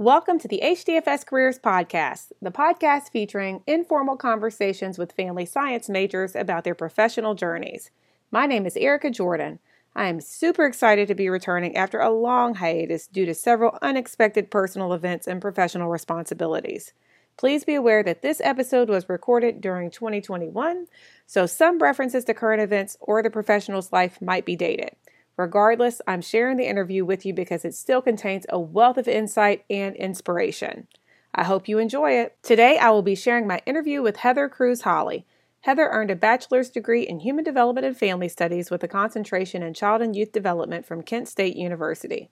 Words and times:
Welcome 0.00 0.38
to 0.38 0.48
the 0.48 0.62
HDFS 0.64 1.26
Careers 1.26 1.58
Podcast, 1.58 2.32
the 2.40 2.50
podcast 2.50 3.10
featuring 3.10 3.62
informal 3.66 4.16
conversations 4.16 4.96
with 4.96 5.12
family 5.12 5.44
science 5.44 5.90
majors 5.90 6.34
about 6.34 6.64
their 6.64 6.74
professional 6.74 7.34
journeys. 7.34 7.90
My 8.30 8.46
name 8.46 8.64
is 8.64 8.78
Erica 8.78 9.10
Jordan. 9.10 9.58
I 9.94 10.06
am 10.06 10.22
super 10.22 10.64
excited 10.64 11.06
to 11.08 11.14
be 11.14 11.28
returning 11.28 11.76
after 11.76 12.00
a 12.00 12.08
long 12.08 12.54
hiatus 12.54 13.08
due 13.08 13.26
to 13.26 13.34
several 13.34 13.76
unexpected 13.82 14.50
personal 14.50 14.94
events 14.94 15.26
and 15.26 15.38
professional 15.38 15.90
responsibilities. 15.90 16.94
Please 17.36 17.64
be 17.64 17.74
aware 17.74 18.02
that 18.02 18.22
this 18.22 18.40
episode 18.42 18.88
was 18.88 19.06
recorded 19.06 19.60
during 19.60 19.90
2021, 19.90 20.86
so 21.26 21.44
some 21.44 21.78
references 21.78 22.24
to 22.24 22.32
current 22.32 22.62
events 22.62 22.96
or 23.02 23.22
the 23.22 23.28
professional's 23.28 23.92
life 23.92 24.22
might 24.22 24.46
be 24.46 24.56
dated. 24.56 24.96
Regardless, 25.40 26.02
I'm 26.06 26.20
sharing 26.20 26.58
the 26.58 26.68
interview 26.68 27.02
with 27.02 27.24
you 27.24 27.32
because 27.32 27.64
it 27.64 27.74
still 27.74 28.02
contains 28.02 28.44
a 28.50 28.60
wealth 28.60 28.98
of 28.98 29.08
insight 29.08 29.64
and 29.70 29.96
inspiration. 29.96 30.86
I 31.34 31.44
hope 31.44 31.66
you 31.66 31.78
enjoy 31.78 32.12
it. 32.12 32.36
Today, 32.42 32.76
I 32.76 32.90
will 32.90 33.00
be 33.00 33.14
sharing 33.14 33.46
my 33.46 33.62
interview 33.64 34.02
with 34.02 34.18
Heather 34.18 34.50
Cruz 34.50 34.82
Holley. 34.82 35.24
Heather 35.62 35.88
earned 35.88 36.10
a 36.10 36.14
bachelor's 36.14 36.68
degree 36.68 37.04
in 37.04 37.20
Human 37.20 37.42
Development 37.42 37.86
and 37.86 37.96
Family 37.96 38.28
Studies 38.28 38.70
with 38.70 38.84
a 38.84 38.88
concentration 38.88 39.62
in 39.62 39.72
Child 39.72 40.02
and 40.02 40.14
Youth 40.14 40.30
Development 40.30 40.84
from 40.84 41.02
Kent 41.02 41.26
State 41.26 41.56
University. 41.56 42.28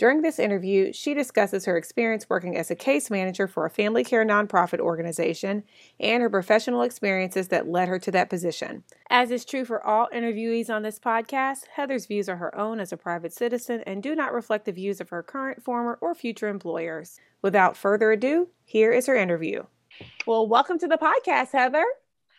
During 0.00 0.22
this 0.22 0.38
interview, 0.38 0.94
she 0.94 1.12
discusses 1.12 1.66
her 1.66 1.76
experience 1.76 2.30
working 2.30 2.56
as 2.56 2.70
a 2.70 2.74
case 2.74 3.10
manager 3.10 3.46
for 3.46 3.66
a 3.66 3.70
family 3.70 4.02
care 4.02 4.24
nonprofit 4.24 4.80
organization 4.80 5.62
and 6.00 6.22
her 6.22 6.30
professional 6.30 6.80
experiences 6.80 7.48
that 7.48 7.68
led 7.68 7.86
her 7.86 7.98
to 7.98 8.10
that 8.12 8.30
position. 8.30 8.82
As 9.10 9.30
is 9.30 9.44
true 9.44 9.66
for 9.66 9.86
all 9.86 10.08
interviewees 10.10 10.70
on 10.70 10.80
this 10.80 10.98
podcast, 10.98 11.66
Heather's 11.74 12.06
views 12.06 12.30
are 12.30 12.38
her 12.38 12.58
own 12.58 12.80
as 12.80 12.92
a 12.92 12.96
private 12.96 13.34
citizen 13.34 13.82
and 13.86 14.02
do 14.02 14.14
not 14.14 14.32
reflect 14.32 14.64
the 14.64 14.72
views 14.72 15.02
of 15.02 15.10
her 15.10 15.22
current, 15.22 15.62
former, 15.62 15.98
or 16.00 16.14
future 16.14 16.48
employers. 16.48 17.20
Without 17.42 17.76
further 17.76 18.10
ado, 18.10 18.48
here 18.64 18.92
is 18.92 19.04
her 19.04 19.16
interview. 19.16 19.64
Well, 20.26 20.48
welcome 20.48 20.78
to 20.78 20.88
the 20.88 20.96
podcast, 20.96 21.52
Heather. 21.52 21.84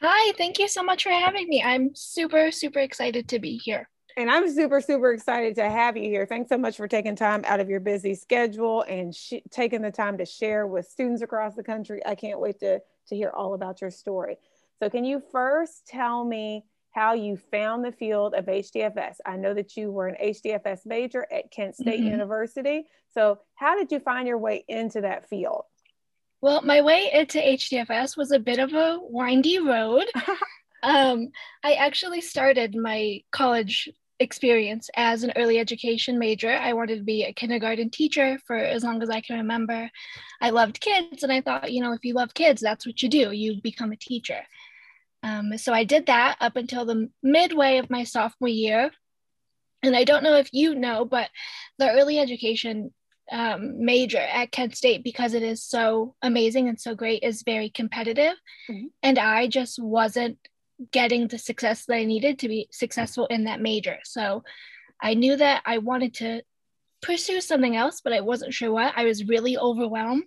Hi, 0.02 0.34
thank 0.36 0.58
you 0.58 0.68
so 0.68 0.82
much 0.82 1.04
for 1.04 1.12
having 1.12 1.48
me. 1.48 1.62
I'm 1.62 1.92
super, 1.94 2.50
super 2.50 2.80
excited 2.80 3.28
to 3.28 3.38
be 3.38 3.58
here. 3.58 3.88
And 4.18 4.30
I'm 4.30 4.50
super, 4.54 4.82
super 4.82 5.12
excited 5.12 5.56
to 5.56 5.70
have 5.70 5.96
you 5.96 6.04
here. 6.04 6.26
Thanks 6.26 6.50
so 6.50 6.58
much 6.58 6.78
for 6.78 6.88
taking 6.88 7.16
time 7.16 7.44
out 7.46 7.60
of 7.60 7.70
your 7.70 7.80
busy 7.80 8.16
schedule 8.16 8.84
and 8.84 9.16
sh- 9.16 9.42
taking 9.50 9.82
the 9.82 9.92
time 9.92 10.18
to 10.18 10.26
share 10.26 10.68
with 10.68 10.88
students 10.88 11.22
across 11.22 11.56
the 11.56 11.64
country. 11.64 12.06
I 12.06 12.16
can't 12.16 12.40
wait 12.40 12.60
to, 12.60 12.80
to 13.08 13.16
hear 13.16 13.30
all 13.30 13.54
about 13.54 13.82
your 13.82 13.92
story. 13.92 14.38
So, 14.80 14.90
can 14.90 15.06
you 15.06 15.22
first 15.32 15.88
tell 15.88 16.26
me 16.26 16.66
how 16.92 17.14
you 17.14 17.38
found 17.38 17.86
the 17.86 17.92
field 17.92 18.34
of 18.34 18.46
HDFS? 18.46 19.18
I 19.26 19.38
know 19.38 19.54
that 19.54 19.78
you 19.78 19.92
were 19.92 20.08
an 20.08 20.18
HDFS 20.22 20.86
major 20.86 21.26
at 21.32 21.52
Kent 21.52 21.76
State 21.76 22.02
mm-hmm. 22.02 22.10
University. 22.10 22.86
So, 23.14 23.40
how 23.56 23.78
did 23.78 23.92
you 23.92 24.00
find 24.00 24.28
your 24.28 24.38
way 24.38 24.66
into 24.68 25.02
that 25.02 25.30
field? 25.30 25.64
Well, 26.42 26.64
my 26.64 26.82
way 26.82 27.12
into 27.14 27.38
HDFS 27.38 28.18
was 28.18 28.32
a 28.32 28.40
bit 28.40 28.60
of 28.60 28.74
a 28.74 28.98
windy 29.00 29.60
road. 29.60 30.06
um, 30.84 31.30
I 31.64 31.74
actually 31.74 32.22
started 32.22 32.76
my 32.76 33.22
college 33.32 33.90
experience 34.22 34.90
as 34.96 35.24
an 35.24 35.34
early 35.36 35.60
education 35.60 36.18
major. 36.18 36.52
I 36.52 36.74
wanted 36.74 36.98
to 36.98 37.04
be 37.04 37.24
a 37.24 37.34
kindergarten 37.34 37.90
teacher 37.90 38.40
for 38.46 38.56
as 38.56 38.84
long 38.84 39.02
as 39.02 39.10
I 39.10 39.22
can 39.22 39.38
remember. 39.38 39.90
I 40.40 40.52
loved 40.52 40.80
kids, 40.80 41.24
and 41.24 41.32
I 41.32 41.42
thought, 41.42 41.72
you 41.72 41.82
know, 41.82 41.94
if 41.94 42.04
you 42.04 42.14
love 42.14 42.34
kids, 42.34 42.62
that's 42.62 42.86
what 42.86 43.02
you 43.02 43.10
do, 43.10 43.32
you 43.32 43.62
become 43.62 43.92
a 43.92 43.98
teacher. 43.98 44.42
Um, 45.24 45.58
so 45.58 45.74
I 45.74 45.84
did 45.84 46.08
that 46.08 46.38
up 46.40 46.56
until 46.56 46.86
the 46.86 47.10
midway 47.22 47.78
of 47.78 47.90
my 47.90 48.04
sophomore 48.04 48.50
year. 48.50 48.92
And 49.84 49.96
I 49.96 50.04
don't 50.04 50.24
know 50.24 50.36
if 50.36 50.54
you 50.54 50.76
know, 50.76 51.06
but 51.06 51.30
the 51.78 51.90
early 51.90 52.20
education 52.20 52.94
um, 53.32 53.86
major 53.86 54.20
at 54.20 54.52
Kent 54.52 54.76
State, 54.76 55.04
because 55.04 55.34
it 55.34 55.44
is 55.44 55.64
so 55.64 56.16
amazing 56.22 56.68
and 56.70 56.80
so 56.80 56.96
great, 56.96 57.24
is 57.24 57.44
very 57.44 57.70
competitive. 57.70 58.34
Mm-hmm. 58.70 58.88
And 59.04 59.18
I 59.18 59.48
just 59.48 59.80
wasn't 59.80 60.38
getting 60.92 61.28
the 61.28 61.38
success 61.38 61.86
that 61.86 61.96
I 61.96 62.06
needed 62.06 62.40
to 62.40 62.48
be 62.48 62.68
successful 62.72 63.26
in 63.28 63.46
that 63.46 63.62
major. 63.62 64.00
So 64.04 64.44
I 65.02 65.14
knew 65.14 65.36
that 65.36 65.62
I 65.66 65.80
wanted 65.80 66.14
to 66.16 66.42
pursue 67.02 67.42
something 67.42 67.76
else, 67.76 68.02
but 68.02 68.14
I 68.14 68.22
wasn't 68.22 68.54
sure 68.54 68.72
what. 68.72 68.94
I 68.96 69.06
was 69.06 69.28
really 69.28 69.58
overwhelmed 69.58 70.24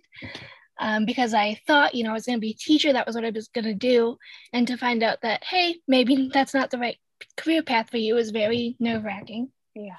um, 0.79 1.05
because 1.05 1.33
I 1.33 1.59
thought, 1.67 1.95
you 1.95 2.03
know, 2.03 2.11
I 2.11 2.13
was 2.13 2.25
going 2.25 2.37
to 2.37 2.41
be 2.41 2.51
a 2.51 2.53
teacher. 2.53 2.93
That 2.93 3.07
was 3.07 3.15
what 3.15 3.25
I 3.25 3.29
was 3.29 3.47
going 3.47 3.65
to 3.65 3.73
do. 3.73 4.17
And 4.53 4.67
to 4.67 4.77
find 4.77 5.03
out 5.03 5.21
that, 5.21 5.43
hey, 5.43 5.77
maybe 5.87 6.29
that's 6.33 6.53
not 6.53 6.71
the 6.71 6.79
right 6.79 6.97
career 7.37 7.63
path 7.63 7.89
for 7.89 7.97
you 7.97 8.17
is 8.17 8.31
very 8.31 8.75
nerve 8.79 9.03
wracking. 9.03 9.49
Yeah 9.73 9.95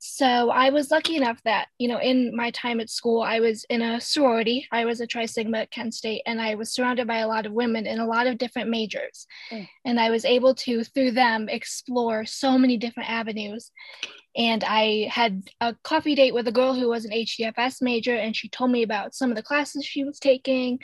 so 0.00 0.50
I 0.50 0.70
was 0.70 0.92
lucky 0.92 1.16
enough 1.16 1.42
that, 1.44 1.68
you 1.78 1.88
know, 1.88 2.00
in 2.00 2.34
my 2.34 2.52
time 2.52 2.78
at 2.78 2.88
school, 2.88 3.20
I 3.20 3.40
was 3.40 3.64
in 3.68 3.82
a 3.82 4.00
sorority. 4.00 4.66
I 4.70 4.84
was 4.84 5.00
a 5.00 5.06
Tri 5.06 5.26
Sigma 5.26 5.58
at 5.58 5.72
Kent 5.72 5.94
State, 5.94 6.22
and 6.24 6.40
I 6.40 6.54
was 6.54 6.72
surrounded 6.72 7.08
by 7.08 7.18
a 7.18 7.26
lot 7.26 7.46
of 7.46 7.52
women 7.52 7.84
in 7.84 7.98
a 7.98 8.06
lot 8.06 8.28
of 8.28 8.38
different 8.38 8.70
majors. 8.70 9.26
Mm. 9.50 9.68
And 9.84 10.00
I 10.00 10.10
was 10.10 10.24
able 10.24 10.54
to, 10.54 10.84
through 10.84 11.12
them, 11.12 11.48
explore 11.48 12.24
so 12.26 12.56
many 12.56 12.76
different 12.76 13.10
avenues. 13.10 13.72
And 14.36 14.62
I 14.62 15.08
had 15.10 15.42
a 15.60 15.74
coffee 15.82 16.14
date 16.14 16.34
with 16.34 16.46
a 16.46 16.52
girl 16.52 16.74
who 16.74 16.88
was 16.88 17.04
an 17.04 17.10
HDFS 17.10 17.82
major, 17.82 18.14
and 18.14 18.36
she 18.36 18.48
told 18.48 18.70
me 18.70 18.84
about 18.84 19.14
some 19.14 19.30
of 19.30 19.36
the 19.36 19.42
classes 19.42 19.84
she 19.84 20.04
was 20.04 20.20
taking, 20.20 20.78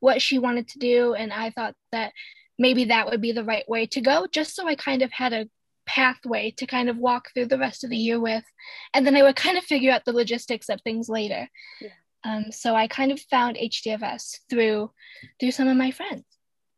what 0.00 0.20
she 0.20 0.40
wanted 0.40 0.66
to 0.68 0.80
do. 0.80 1.14
And 1.14 1.32
I 1.32 1.50
thought 1.50 1.74
that 1.92 2.12
maybe 2.58 2.86
that 2.86 3.06
would 3.06 3.20
be 3.20 3.32
the 3.32 3.44
right 3.44 3.68
way 3.68 3.86
to 3.86 4.00
go, 4.00 4.26
just 4.30 4.56
so 4.56 4.66
I 4.66 4.74
kind 4.74 5.02
of 5.02 5.12
had 5.12 5.32
a 5.32 5.48
pathway 5.86 6.50
to 6.52 6.66
kind 6.66 6.88
of 6.88 6.98
walk 6.98 7.28
through 7.32 7.46
the 7.46 7.58
rest 7.58 7.84
of 7.84 7.90
the 7.90 7.96
year 7.96 8.20
with. 8.20 8.44
And 8.92 9.06
then 9.06 9.16
I 9.16 9.22
would 9.22 9.36
kind 9.36 9.56
of 9.56 9.64
figure 9.64 9.92
out 9.92 10.04
the 10.04 10.12
logistics 10.12 10.68
of 10.68 10.80
things 10.82 11.08
later. 11.08 11.48
Yeah. 11.80 11.88
Um, 12.24 12.46
so 12.50 12.74
I 12.74 12.88
kind 12.88 13.12
of 13.12 13.20
found 13.20 13.56
HDFS 13.56 14.38
through 14.50 14.90
through 15.38 15.50
some 15.52 15.68
of 15.68 15.76
my 15.76 15.90
friends. 15.90 16.24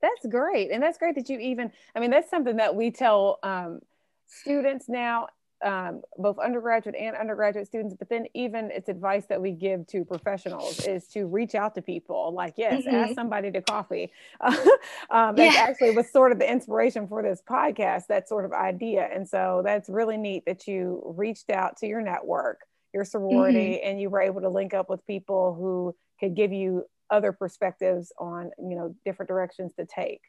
That's 0.01 0.27
great. 0.31 0.71
And 0.71 0.83
that's 0.83 0.99
great 0.99 1.17
that 1.17 1.29
you 1.29 1.39
even, 1.39 1.73
I 1.95 2.01
mean, 2.01 2.11
that's 2.11 2.31
something 2.31 2.57
that 2.57 2.77
we 2.77 2.91
tell 2.91 3.39
um, 3.43 3.81
students 4.27 4.89
now 4.89 5.29
um, 5.65 6.03
both 6.17 6.39
undergraduate 6.39 6.95
and 6.99 7.17
undergraduate 7.17 7.67
students, 7.67 7.95
but 7.99 8.09
then 8.09 8.27
even 8.35 8.71
it's 8.71 8.89
advice 8.89 9.27
that 9.27 9.41
we 9.41 9.53
give 9.53 9.87
to 9.89 10.05
professionals 10.05 10.85
is 10.87 11.07
to 11.09 11.27
reach 11.27 11.55
out 11.55 11.75
to 11.75 11.83
people. 11.83 12.33
Like, 12.33 12.55
yes, 12.57 12.85
mm-hmm. 12.85 12.95
ask 12.95 13.15
somebody 13.15 13.51
to 13.53 13.63
coffee. 13.63 14.13
um, 14.41 15.35
that's 15.35 15.55
yeah. 15.55 15.61
actually 15.61 15.91
was 15.91 16.11
sort 16.11 16.33
of 16.33 16.39
the 16.39 16.51
inspiration 16.51 17.09
for 17.09 17.23
this 17.23 17.43
podcast, 17.49 18.07
that 18.09 18.29
sort 18.29 18.45
of 18.45 18.53
idea. 18.53 19.09
And 19.13 19.29
so 19.29 19.63
that's 19.65 19.89
really 19.89 20.17
neat 20.17 20.45
that 20.47 20.67
you 20.67 21.03
reached 21.17 21.51
out 21.51 21.77
to 21.79 21.87
your 21.87 22.01
network, 22.01 22.61
your 22.95 23.05
sorority, 23.05 23.75
mm-hmm. 23.75 23.89
and 23.89 24.01
you 24.01 24.11
were 24.11 24.21
able 24.21 24.41
to 24.43 24.49
link 24.49 24.75
up 24.75 24.89
with 24.89 25.05
people 25.07 25.55
who 25.55 25.95
could 26.21 26.37
give 26.37 26.53
you 26.53 26.85
other 27.11 27.33
perspectives 27.33 28.13
on, 28.19 28.51
you 28.59 28.77
know, 28.77 28.95
different 29.05 29.29
directions 29.29 29.73
to 29.75 29.87
take. 29.87 30.21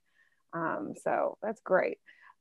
Um, 0.54 0.94
so 1.04 1.38
that's 1.42 1.62
great. 1.62 1.98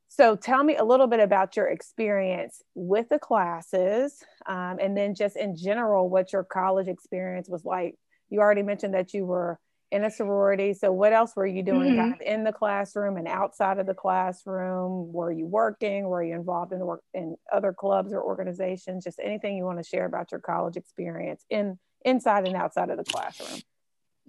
So 0.09 0.35
tell 0.35 0.63
me 0.63 0.75
a 0.75 0.83
little 0.83 1.07
bit 1.07 1.19
about 1.19 1.55
your 1.55 1.67
experience 1.67 2.61
with 2.73 3.09
the 3.09 3.19
classes 3.19 4.15
um, 4.47 4.77
and 4.81 4.97
then 4.97 5.13
just 5.13 5.37
in 5.37 5.55
general, 5.55 6.09
what 6.09 6.33
your 6.33 6.43
college 6.43 6.87
experience 6.87 7.47
was 7.47 7.63
like. 7.63 7.95
You 8.29 8.39
already 8.39 8.63
mentioned 8.63 8.95
that 8.95 9.13
you 9.13 9.25
were 9.25 9.59
in 9.91 10.03
a 10.03 10.11
sorority. 10.11 10.73
So 10.73 10.91
what 10.91 11.13
else 11.13 11.35
were 11.35 11.47
you 11.47 11.63
doing 11.63 11.91
mm-hmm. 11.91 11.99
kind 11.99 12.13
of 12.13 12.21
in 12.21 12.43
the 12.43 12.51
classroom 12.51 13.17
and 13.17 13.27
outside 13.27 13.79
of 13.79 13.85
the 13.85 13.93
classroom? 13.93 15.11
Were 15.11 15.31
you 15.31 15.45
working? 15.45 16.07
Were 16.07 16.23
you 16.23 16.35
involved 16.35 16.73
in 16.73 16.79
work 16.79 17.01
in 17.13 17.35
other 17.51 17.73
clubs 17.73 18.11
or 18.11 18.21
organizations? 18.21 19.03
Just 19.03 19.19
anything 19.23 19.57
you 19.57 19.63
want 19.63 19.77
to 19.77 19.87
share 19.87 20.05
about 20.05 20.31
your 20.31 20.41
college 20.41 20.75
experience 20.75 21.43
in 21.49 21.79
inside 22.03 22.47
and 22.47 22.55
outside 22.55 22.89
of 22.89 22.97
the 22.97 23.03
classroom. 23.03 23.61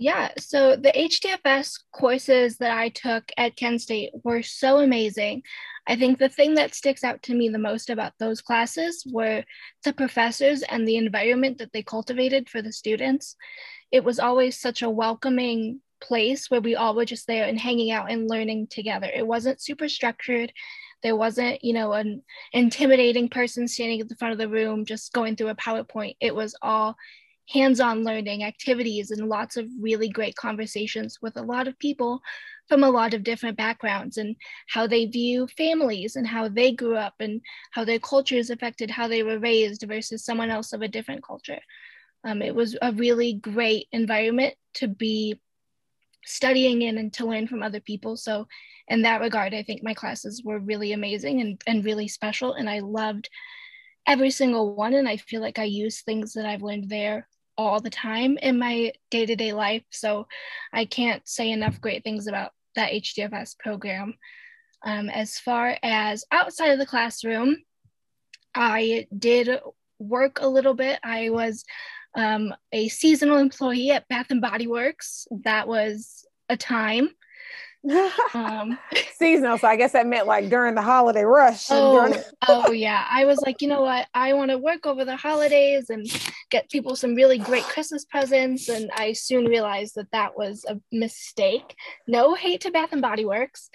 Yeah, 0.00 0.31
so 0.38 0.77
the 0.77 0.93
HDFS 0.93 1.78
courses 1.93 2.56
that 2.56 2.71
I 2.71 2.88
took 2.88 3.31
at 3.37 3.55
Kent 3.55 3.83
State 3.83 4.12
were 4.25 4.43
so 4.43 4.78
amazing. 4.78 5.43
I 5.87 5.94
think 5.94 6.19
the 6.19 6.31
thing 6.31 6.55
that 6.55 6.75
sticks 6.75 7.05
out 7.05 7.22
to 7.25 7.34
me 7.34 7.50
the 7.50 7.59
most 7.59 7.91
about 7.91 8.15
those 8.19 8.41
classes 8.41 9.06
were 9.12 9.44
the 9.84 9.93
professors 9.93 10.62
and 10.62 10.89
the 10.89 10.97
environment 10.97 11.59
that 11.59 11.75
they 11.75 11.83
cultivated 11.83 12.49
for 12.49 12.62
the 12.62 12.72
students. 12.72 13.37
It 13.92 14.03
was 14.03 14.19
always 14.19 14.59
such 14.59 14.80
a 14.80 14.89
welcoming 14.89 15.83
place 16.01 16.51
where 16.51 16.63
we 16.63 16.77
all 16.77 16.95
were 16.95 17.04
just 17.04 17.27
there 17.27 17.45
and 17.45 17.60
hanging 17.60 17.91
out 17.91 18.10
and 18.10 18.27
learning 18.27 18.69
together. 18.71 19.10
It 19.15 19.27
wasn't 19.27 19.60
super 19.60 19.91
structured. 19.91 20.51
There 21.03 21.16
wasn't, 21.16 21.63
you 21.63 21.75
know, 21.75 21.92
an 21.92 22.22
intimidating 22.54 23.28
person 23.28 23.69
standing 23.69 24.01
at 24.01 24.09
the 24.09 24.16
front 24.16 24.33
of 24.33 24.39
the 24.39 24.48
room 24.48 24.86
just 24.86 25.13
going 25.13 25.36
through 25.36 25.48
a 25.48 25.54
PowerPoint. 25.57 26.16
It 26.21 26.34
was 26.34 26.57
all 26.63 26.97
hands-on 27.51 28.05
learning 28.05 28.45
activities 28.45 29.11
and 29.11 29.29
lots 29.29 29.57
of 29.57 29.67
really 29.81 30.09
great 30.09 30.37
conversations 30.37 31.19
with 31.21 31.37
a 31.37 31.43
lot 31.43 31.67
of 31.67 31.79
people 31.79 32.21
from 32.69 32.85
a 32.85 32.91
lot 32.91 33.13
of 33.13 33.25
different 33.25 33.57
backgrounds 33.57 34.17
and 34.17 34.37
how 34.69 34.87
they 34.87 35.05
view 35.07 35.49
families 35.57 36.15
and 36.15 36.27
how 36.27 36.49
they 36.49 36.71
grew 36.71 36.97
up 36.97 37.15
and 37.19 37.41
how 37.73 37.85
their 37.85 37.99
cultures 37.99 38.51
affected 38.51 38.91
how 38.91 39.09
they 39.09 39.25
were 39.25 39.41
raised 39.41 39.85
versus 39.89 40.25
someone 40.25 40.51
else 40.51 40.73
of 40.73 40.81
a 40.81 40.89
different 40.89 41.25
culture. 41.25 41.59
Um, 42.23 42.41
it 42.41 42.55
was 42.55 42.77
a 42.81 42.93
really 42.93 43.35
great 43.35 43.89
environment 43.91 44.55
to 44.75 44.87
be 44.87 45.41
studying 46.25 46.83
in 46.83 46.99
and 46.99 47.13
to 47.15 47.27
learn 47.27 47.49
from 47.49 47.63
other 47.63 47.81
people. 47.81 48.17
So, 48.17 48.47
in 48.87 49.03
that 49.03 49.21
regard, 49.21 49.55
I 49.55 49.63
think 49.63 49.83
my 49.83 49.95
classes 49.95 50.43
were 50.45 50.59
really 50.59 50.93
amazing 50.93 51.41
and, 51.41 51.63
and 51.67 51.85
really 51.85 52.09
special. 52.09 52.55
And 52.55 52.69
I 52.69 52.81
loved 52.81 53.31
every 54.07 54.31
single 54.31 54.75
one. 54.75 54.95
And 54.95 55.09
I 55.09 55.17
feel 55.17 55.41
like 55.41 55.61
I 55.61 55.65
use 55.65 56.03
things 56.03 56.33
that 56.33 56.45
I've 56.45 56.63
learned 56.63 56.89
there 56.89 57.29
all 57.57 57.81
the 57.81 57.91
time 57.91 58.39
in 58.39 58.59
my 58.59 58.93
day 59.11 59.27
to 59.27 59.37
day 59.37 59.53
life. 59.53 59.85
So 59.91 60.27
I 60.73 60.85
can't 60.85 61.27
say 61.29 61.51
enough 61.51 61.81
great 61.81 62.05
things 62.05 62.27
about 62.27 62.53
that 62.77 62.93
HDFS 62.93 63.59
program. 63.59 64.15
Um, 64.83 65.11
as 65.11 65.39
far 65.39 65.77
as 65.83 66.25
outside 66.33 66.71
of 66.71 66.79
the 66.79 66.87
classroom, 66.87 67.57
I 68.55 69.07
did 69.17 69.61
work 69.99 70.39
a 70.41 70.49
little 70.49 70.75
bit. 70.75 70.99
I 71.05 71.31
was 71.31 71.65
um, 72.15 72.55
a 72.73 72.89
seasonal 72.89 73.39
employee 73.39 73.91
at 73.91 74.09
Bath 74.09 74.31
and 74.31 74.41
Body 74.41 74.67
Works. 74.67 75.29
That 75.31 75.69
was 75.69 76.27
a 76.49 76.57
time. 76.57 77.11
Um, 78.34 78.78
seasonal, 79.16 79.59
so 79.59 79.68
I 79.68 79.77
guess 79.77 79.92
that 79.92 80.06
meant 80.06 80.27
like 80.27 80.48
during 80.48 80.74
the 80.74 80.82
holiday 80.82 81.24
rush. 81.24 81.66
Oh, 81.71 82.15
oh 82.48 82.72
yeah. 82.72 83.06
I 83.10 83.24
was 83.24 83.41
like, 83.41 83.62
you 83.62 83.68
know 83.68 83.82
what? 83.82 84.06
I 84.15 84.32
want 84.34 84.50
to 84.50 84.59
work 84.59 84.86
over 84.86 85.04
the 85.04 85.16
holidays 85.16 85.91
and 85.91 86.06
get 86.50 86.71
people 86.71 86.97
some 86.97 87.15
really 87.15 87.38
great 87.38 87.65
Christmas 87.65 88.04
presents. 88.04 88.68
And 88.68 88.91
I 88.94 89.12
soon 89.12 89.47
realized 89.47 89.94
that 89.97 90.10
that 90.12 90.36
was 90.36 90.65
a 90.68 90.78
mistake. 90.92 91.74
No 92.06 92.34
hate 92.34 92.62
to 92.62 92.71
Bath 92.71 92.92
and 92.92 93.03
Body 93.03 93.24
Works. 93.24 93.71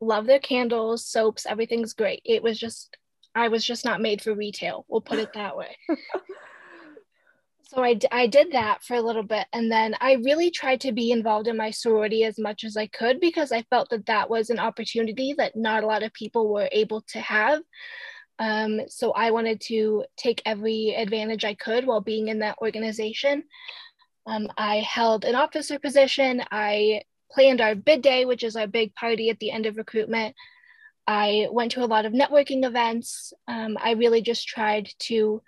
Love 0.00 0.26
their 0.26 0.38
candles, 0.38 1.06
soaps, 1.06 1.44
everything's 1.44 1.92
great. 1.92 2.22
It 2.24 2.42
was 2.42 2.56
just, 2.58 2.96
I 3.34 3.48
was 3.48 3.64
just 3.64 3.84
not 3.84 4.00
made 4.00 4.22
for 4.22 4.32
retail. 4.32 4.84
We'll 4.88 5.00
put 5.00 5.18
it 5.18 5.32
that 5.34 5.56
way. 5.56 5.76
so 7.68 7.84
I, 7.84 7.98
I 8.10 8.26
did 8.26 8.52
that 8.52 8.82
for 8.82 8.94
a 8.94 9.02
little 9.02 9.22
bit 9.22 9.46
and 9.52 9.70
then 9.70 9.94
i 10.00 10.14
really 10.14 10.50
tried 10.50 10.80
to 10.80 10.92
be 10.92 11.12
involved 11.12 11.48
in 11.48 11.56
my 11.56 11.70
sorority 11.70 12.24
as 12.24 12.38
much 12.38 12.64
as 12.64 12.76
i 12.78 12.86
could 12.86 13.20
because 13.20 13.52
i 13.52 13.62
felt 13.62 13.90
that 13.90 14.06
that 14.06 14.30
was 14.30 14.48
an 14.48 14.58
opportunity 14.58 15.34
that 15.36 15.54
not 15.54 15.84
a 15.84 15.86
lot 15.86 16.02
of 16.02 16.12
people 16.14 16.52
were 16.52 16.68
able 16.72 17.02
to 17.08 17.20
have. 17.20 17.60
Um, 18.38 18.80
so 18.88 19.12
i 19.12 19.30
wanted 19.30 19.60
to 19.62 20.04
take 20.16 20.40
every 20.46 20.94
advantage 20.96 21.44
i 21.44 21.54
could 21.54 21.86
while 21.86 22.00
being 22.00 22.28
in 22.28 22.38
that 22.38 22.56
organization. 22.62 23.44
Um, 24.26 24.48
i 24.56 24.76
held 24.76 25.24
an 25.24 25.34
officer 25.34 25.78
position. 25.78 26.42
I 26.50 27.02
planned 27.30 27.60
our 27.60 27.74
bid 27.74 28.00
day 28.00 28.24
which 28.24 28.44
is 28.44 28.56
our 28.56 28.66
big 28.66 28.94
party 28.94 29.28
at 29.28 29.38
the 29.40 29.50
end 29.50 29.66
of 29.66 29.76
recruitment. 29.76 30.34
I 31.06 31.48
went 31.50 31.72
to 31.72 31.84
a 31.84 31.92
lot 31.92 32.06
of 32.06 32.14
networking 32.14 32.64
events. 32.64 33.34
Um, 33.46 33.76
i 33.78 33.90
really 33.92 34.22
just 34.22 34.48
tried 34.48 34.88
to 35.00 35.42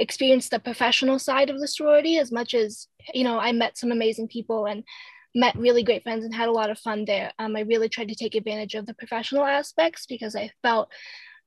experienced 0.00 0.50
the 0.50 0.58
professional 0.58 1.18
side 1.18 1.50
of 1.50 1.60
the 1.60 1.68
sorority 1.68 2.18
as 2.18 2.32
much 2.32 2.54
as 2.54 2.88
you 3.12 3.22
know 3.22 3.38
i 3.38 3.52
met 3.52 3.76
some 3.76 3.92
amazing 3.92 4.26
people 4.26 4.66
and 4.66 4.82
met 5.34 5.54
really 5.56 5.84
great 5.84 6.02
friends 6.02 6.24
and 6.24 6.34
had 6.34 6.48
a 6.48 6.52
lot 6.52 6.70
of 6.70 6.78
fun 6.78 7.04
there. 7.04 7.32
Um, 7.38 7.54
i 7.54 7.60
really 7.60 7.88
tried 7.88 8.08
to 8.08 8.14
take 8.14 8.34
advantage 8.34 8.74
of 8.74 8.86
the 8.86 8.94
professional 8.94 9.44
aspects 9.44 10.06
because 10.06 10.34
i 10.34 10.50
felt 10.62 10.90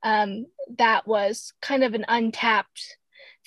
um, 0.06 0.48
that 0.78 1.08
was 1.08 1.54
kind 1.62 1.84
of 1.84 1.94
an 1.94 2.06
untapped 2.08 2.98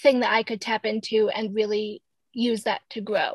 thing 0.02 0.20
that 0.20 0.32
i 0.32 0.42
could 0.42 0.60
tap 0.60 0.84
into 0.84 1.28
and 1.28 1.54
really 1.54 2.02
use 2.32 2.64
that 2.64 2.82
to 2.90 3.00
grow. 3.00 3.32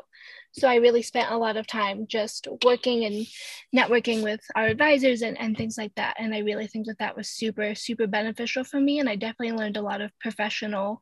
So 0.52 0.68
i 0.68 0.76
really 0.76 1.02
spent 1.02 1.30
a 1.30 1.38
lot 1.38 1.56
of 1.56 1.66
time 1.66 2.06
just 2.06 2.46
working 2.64 3.04
and 3.04 3.26
networking 3.74 4.22
with 4.22 4.40
our 4.54 4.66
advisors 4.66 5.22
and, 5.22 5.38
and 5.40 5.56
things 5.56 5.78
like 5.78 5.94
that. 5.96 6.16
And 6.18 6.34
i 6.34 6.38
really 6.38 6.66
think 6.66 6.86
that 6.86 6.98
that 6.98 7.16
was 7.16 7.28
super 7.28 7.74
super 7.74 8.06
beneficial 8.06 8.62
for 8.62 8.78
me. 8.78 9.00
And 9.00 9.08
i 9.08 9.16
definitely 9.16 9.56
learned 9.56 9.76
a 9.76 9.82
lot 9.82 10.00
of 10.00 10.16
professional 10.20 11.00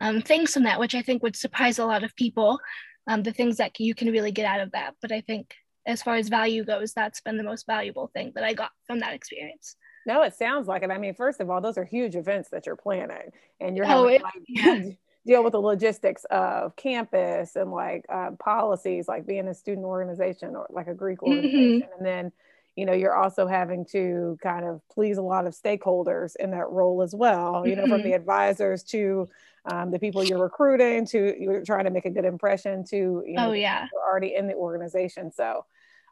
um, 0.00 0.20
things 0.20 0.52
from 0.52 0.64
that, 0.64 0.80
which 0.80 0.94
I 0.94 1.02
think 1.02 1.22
would 1.22 1.36
surprise 1.36 1.78
a 1.78 1.86
lot 1.86 2.04
of 2.04 2.14
people. 2.16 2.60
Um, 3.06 3.22
the 3.22 3.32
things 3.32 3.56
that 3.56 3.80
you 3.80 3.94
can 3.94 4.10
really 4.10 4.32
get 4.32 4.44
out 4.44 4.60
of 4.60 4.72
that. 4.72 4.94
But 5.00 5.12
I 5.12 5.22
think 5.22 5.54
as 5.86 6.02
far 6.02 6.16
as 6.16 6.28
value 6.28 6.64
goes, 6.64 6.92
that's 6.92 7.22
been 7.22 7.38
the 7.38 7.42
most 7.42 7.66
valuable 7.66 8.10
thing 8.12 8.32
that 8.34 8.44
I 8.44 8.52
got 8.52 8.70
from 8.86 9.00
that 9.00 9.14
experience. 9.14 9.76
No, 10.06 10.22
it 10.22 10.34
sounds 10.34 10.68
like 10.68 10.82
it. 10.82 10.90
I 10.90 10.98
mean, 10.98 11.14
first 11.14 11.40
of 11.40 11.50
all, 11.50 11.60
those 11.60 11.78
are 11.78 11.84
huge 11.84 12.16
events 12.16 12.50
that 12.50 12.66
you're 12.66 12.76
planning, 12.76 13.30
and 13.60 13.76
you're 13.76 13.86
having 13.86 14.04
oh, 14.04 14.08
it, 14.08 14.22
like, 14.22 14.32
yeah. 14.46 14.82
deal 15.26 15.44
with 15.44 15.52
the 15.52 15.60
logistics 15.60 16.24
of 16.30 16.76
campus 16.76 17.56
and 17.56 17.70
like 17.70 18.06
uh, 18.08 18.30
policies, 18.38 19.08
like 19.08 19.26
being 19.26 19.48
a 19.48 19.54
student 19.54 19.86
organization 19.86 20.56
or 20.56 20.66
like 20.70 20.86
a 20.86 20.94
Greek 20.94 21.18
mm-hmm. 21.18 21.32
organization, 21.32 21.80
mm-hmm. 21.80 21.98
and 21.98 22.06
then 22.06 22.32
you 22.78 22.86
know 22.86 22.92
you're 22.92 23.16
also 23.16 23.46
having 23.46 23.84
to 23.86 24.38
kind 24.42 24.64
of 24.64 24.80
please 24.92 25.18
a 25.18 25.22
lot 25.22 25.46
of 25.46 25.52
stakeholders 25.52 26.36
in 26.36 26.52
that 26.52 26.70
role 26.70 27.02
as 27.02 27.14
well. 27.14 27.66
You 27.66 27.74
know, 27.74 27.82
mm-hmm. 27.82 27.92
from 27.92 28.02
the 28.02 28.12
advisors 28.12 28.84
to 28.84 29.28
um, 29.70 29.90
the 29.90 29.98
people 29.98 30.24
you're 30.24 30.42
recruiting 30.42 31.06
to 31.06 31.34
you're 31.38 31.64
trying 31.64 31.84
to 31.84 31.90
make 31.90 32.04
a 32.04 32.10
good 32.10 32.24
impression 32.24 32.84
to 32.84 33.22
you 33.26 33.34
know 33.34 33.50
oh, 33.50 33.52
yeah. 33.52 33.86
you're 33.92 34.02
already 34.02 34.34
in 34.34 34.46
the 34.46 34.54
organization 34.54 35.30
so 35.32 35.64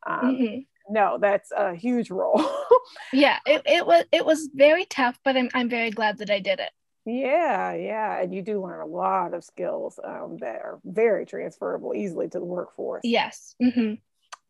um, 0.07 0.37
mm-hmm. 0.37 0.93
no 0.93 1.19
that's 1.21 1.53
a 1.57 1.75
huge 1.75 2.11
role 2.11 2.45
yeah 3.13 3.39
it, 3.47 3.63
it 3.65 3.87
was 3.87 4.05
it 4.13 4.25
was 4.25 4.49
very 4.55 4.85
tough 4.87 5.19
but 5.25 5.37
I'm, 5.37 5.49
I'm 5.55 5.69
very 5.69 5.91
glad 5.91 6.19
that 6.19 6.31
i 6.31 6.41
did 6.41 6.61
it 6.61 6.71
yeah 7.05 7.75
yeah 7.75 8.21
and 8.21 8.35
you 8.35 8.43
do 8.43 8.63
learn 8.63 8.81
a 8.81 8.87
lot 8.87 9.33
of 9.33 9.45
skills 9.45 9.99
um, 10.03 10.39
that 10.41 10.57
are 10.57 10.81
very 10.85 11.25
transferable 11.25 11.95
easily 11.95 12.29
to 12.29 12.39
the 12.39 12.45
workforce 12.45 13.03
yes 13.05 13.55
mm-hmm. 13.63 13.95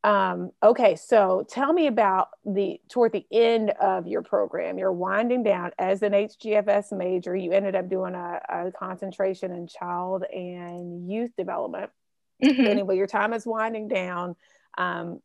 Um, 0.06 0.52
okay, 0.62 0.94
so 0.94 1.44
tell 1.50 1.72
me 1.72 1.88
about 1.88 2.28
the 2.44 2.80
toward 2.88 3.10
the 3.10 3.26
end 3.32 3.70
of 3.70 4.06
your 4.06 4.22
program. 4.22 4.78
You're 4.78 4.92
winding 4.92 5.42
down 5.42 5.72
as 5.80 6.00
an 6.02 6.12
HDFS 6.12 6.96
major. 6.96 7.34
You 7.34 7.50
ended 7.50 7.74
up 7.74 7.88
doing 7.88 8.14
a, 8.14 8.40
a 8.48 8.70
concentration 8.70 9.50
in 9.50 9.66
child 9.66 10.22
and 10.22 11.10
youth 11.10 11.32
development. 11.36 11.90
Mm-hmm. 12.40 12.66
Anyway, 12.66 12.96
your 12.96 13.08
time 13.08 13.32
is 13.32 13.44
winding 13.44 13.88
down. 13.88 14.36
Um, 14.78 15.20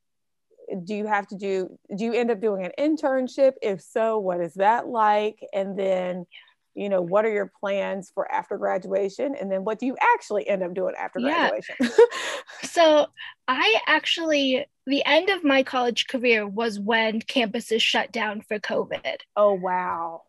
do 0.83 0.95
you 0.95 1.05
have 1.05 1.27
to 1.27 1.35
do? 1.35 1.77
Do 1.95 2.03
you 2.03 2.13
end 2.13 2.31
up 2.31 2.41
doing 2.41 2.65
an 2.65 2.71
internship? 2.79 3.53
If 3.61 3.81
so, 3.81 4.17
what 4.17 4.41
is 4.41 4.55
that 4.55 4.87
like? 4.87 5.45
And 5.53 5.77
then 5.77 6.25
you 6.73 6.89
know 6.89 7.01
what 7.01 7.25
are 7.25 7.31
your 7.31 7.51
plans 7.59 8.11
for 8.13 8.31
after 8.31 8.57
graduation 8.57 9.35
and 9.35 9.51
then 9.51 9.63
what 9.63 9.79
do 9.79 9.85
you 9.85 9.95
actually 10.15 10.47
end 10.47 10.63
up 10.63 10.73
doing 10.73 10.93
after 10.97 11.19
yeah. 11.19 11.49
graduation 11.49 11.75
so 12.63 13.07
i 13.47 13.77
actually 13.87 14.65
the 14.87 15.03
end 15.05 15.29
of 15.29 15.43
my 15.43 15.63
college 15.63 16.07
career 16.07 16.47
was 16.47 16.79
when 16.79 17.21
campuses 17.21 17.81
shut 17.81 18.11
down 18.11 18.41
for 18.41 18.59
covid 18.59 19.17
oh 19.35 19.53
wow 19.53 20.21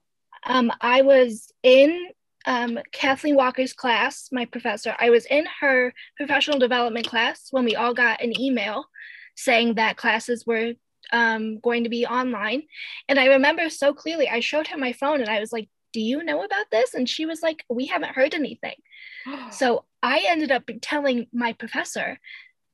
um, 0.46 0.70
i 0.80 1.02
was 1.02 1.52
in 1.62 2.08
um, 2.46 2.78
kathleen 2.92 3.36
walker's 3.36 3.72
class 3.72 4.28
my 4.32 4.44
professor 4.44 4.94
i 4.98 5.10
was 5.10 5.26
in 5.26 5.46
her 5.60 5.92
professional 6.16 6.58
development 6.58 7.06
class 7.06 7.48
when 7.50 7.64
we 7.64 7.76
all 7.76 7.94
got 7.94 8.20
an 8.20 8.38
email 8.40 8.84
saying 9.36 9.74
that 9.74 9.96
classes 9.96 10.44
were 10.46 10.72
um, 11.12 11.58
going 11.60 11.84
to 11.84 11.90
be 11.90 12.06
online 12.06 12.62
and 13.08 13.18
i 13.18 13.26
remember 13.26 13.68
so 13.68 13.92
clearly 13.92 14.28
i 14.28 14.40
showed 14.40 14.66
her 14.66 14.78
my 14.78 14.92
phone 14.92 15.20
and 15.20 15.30
i 15.30 15.40
was 15.40 15.52
like 15.52 15.68
do 15.92 16.00
you 16.00 16.24
know 16.24 16.42
about 16.42 16.70
this? 16.70 16.94
And 16.94 17.08
she 17.08 17.26
was 17.26 17.42
like, 17.42 17.64
we 17.68 17.86
haven't 17.86 18.14
heard 18.14 18.34
anything. 18.34 18.74
so 19.50 19.84
I 20.02 20.24
ended 20.26 20.50
up 20.50 20.64
telling 20.80 21.26
my 21.32 21.52
professor 21.52 22.18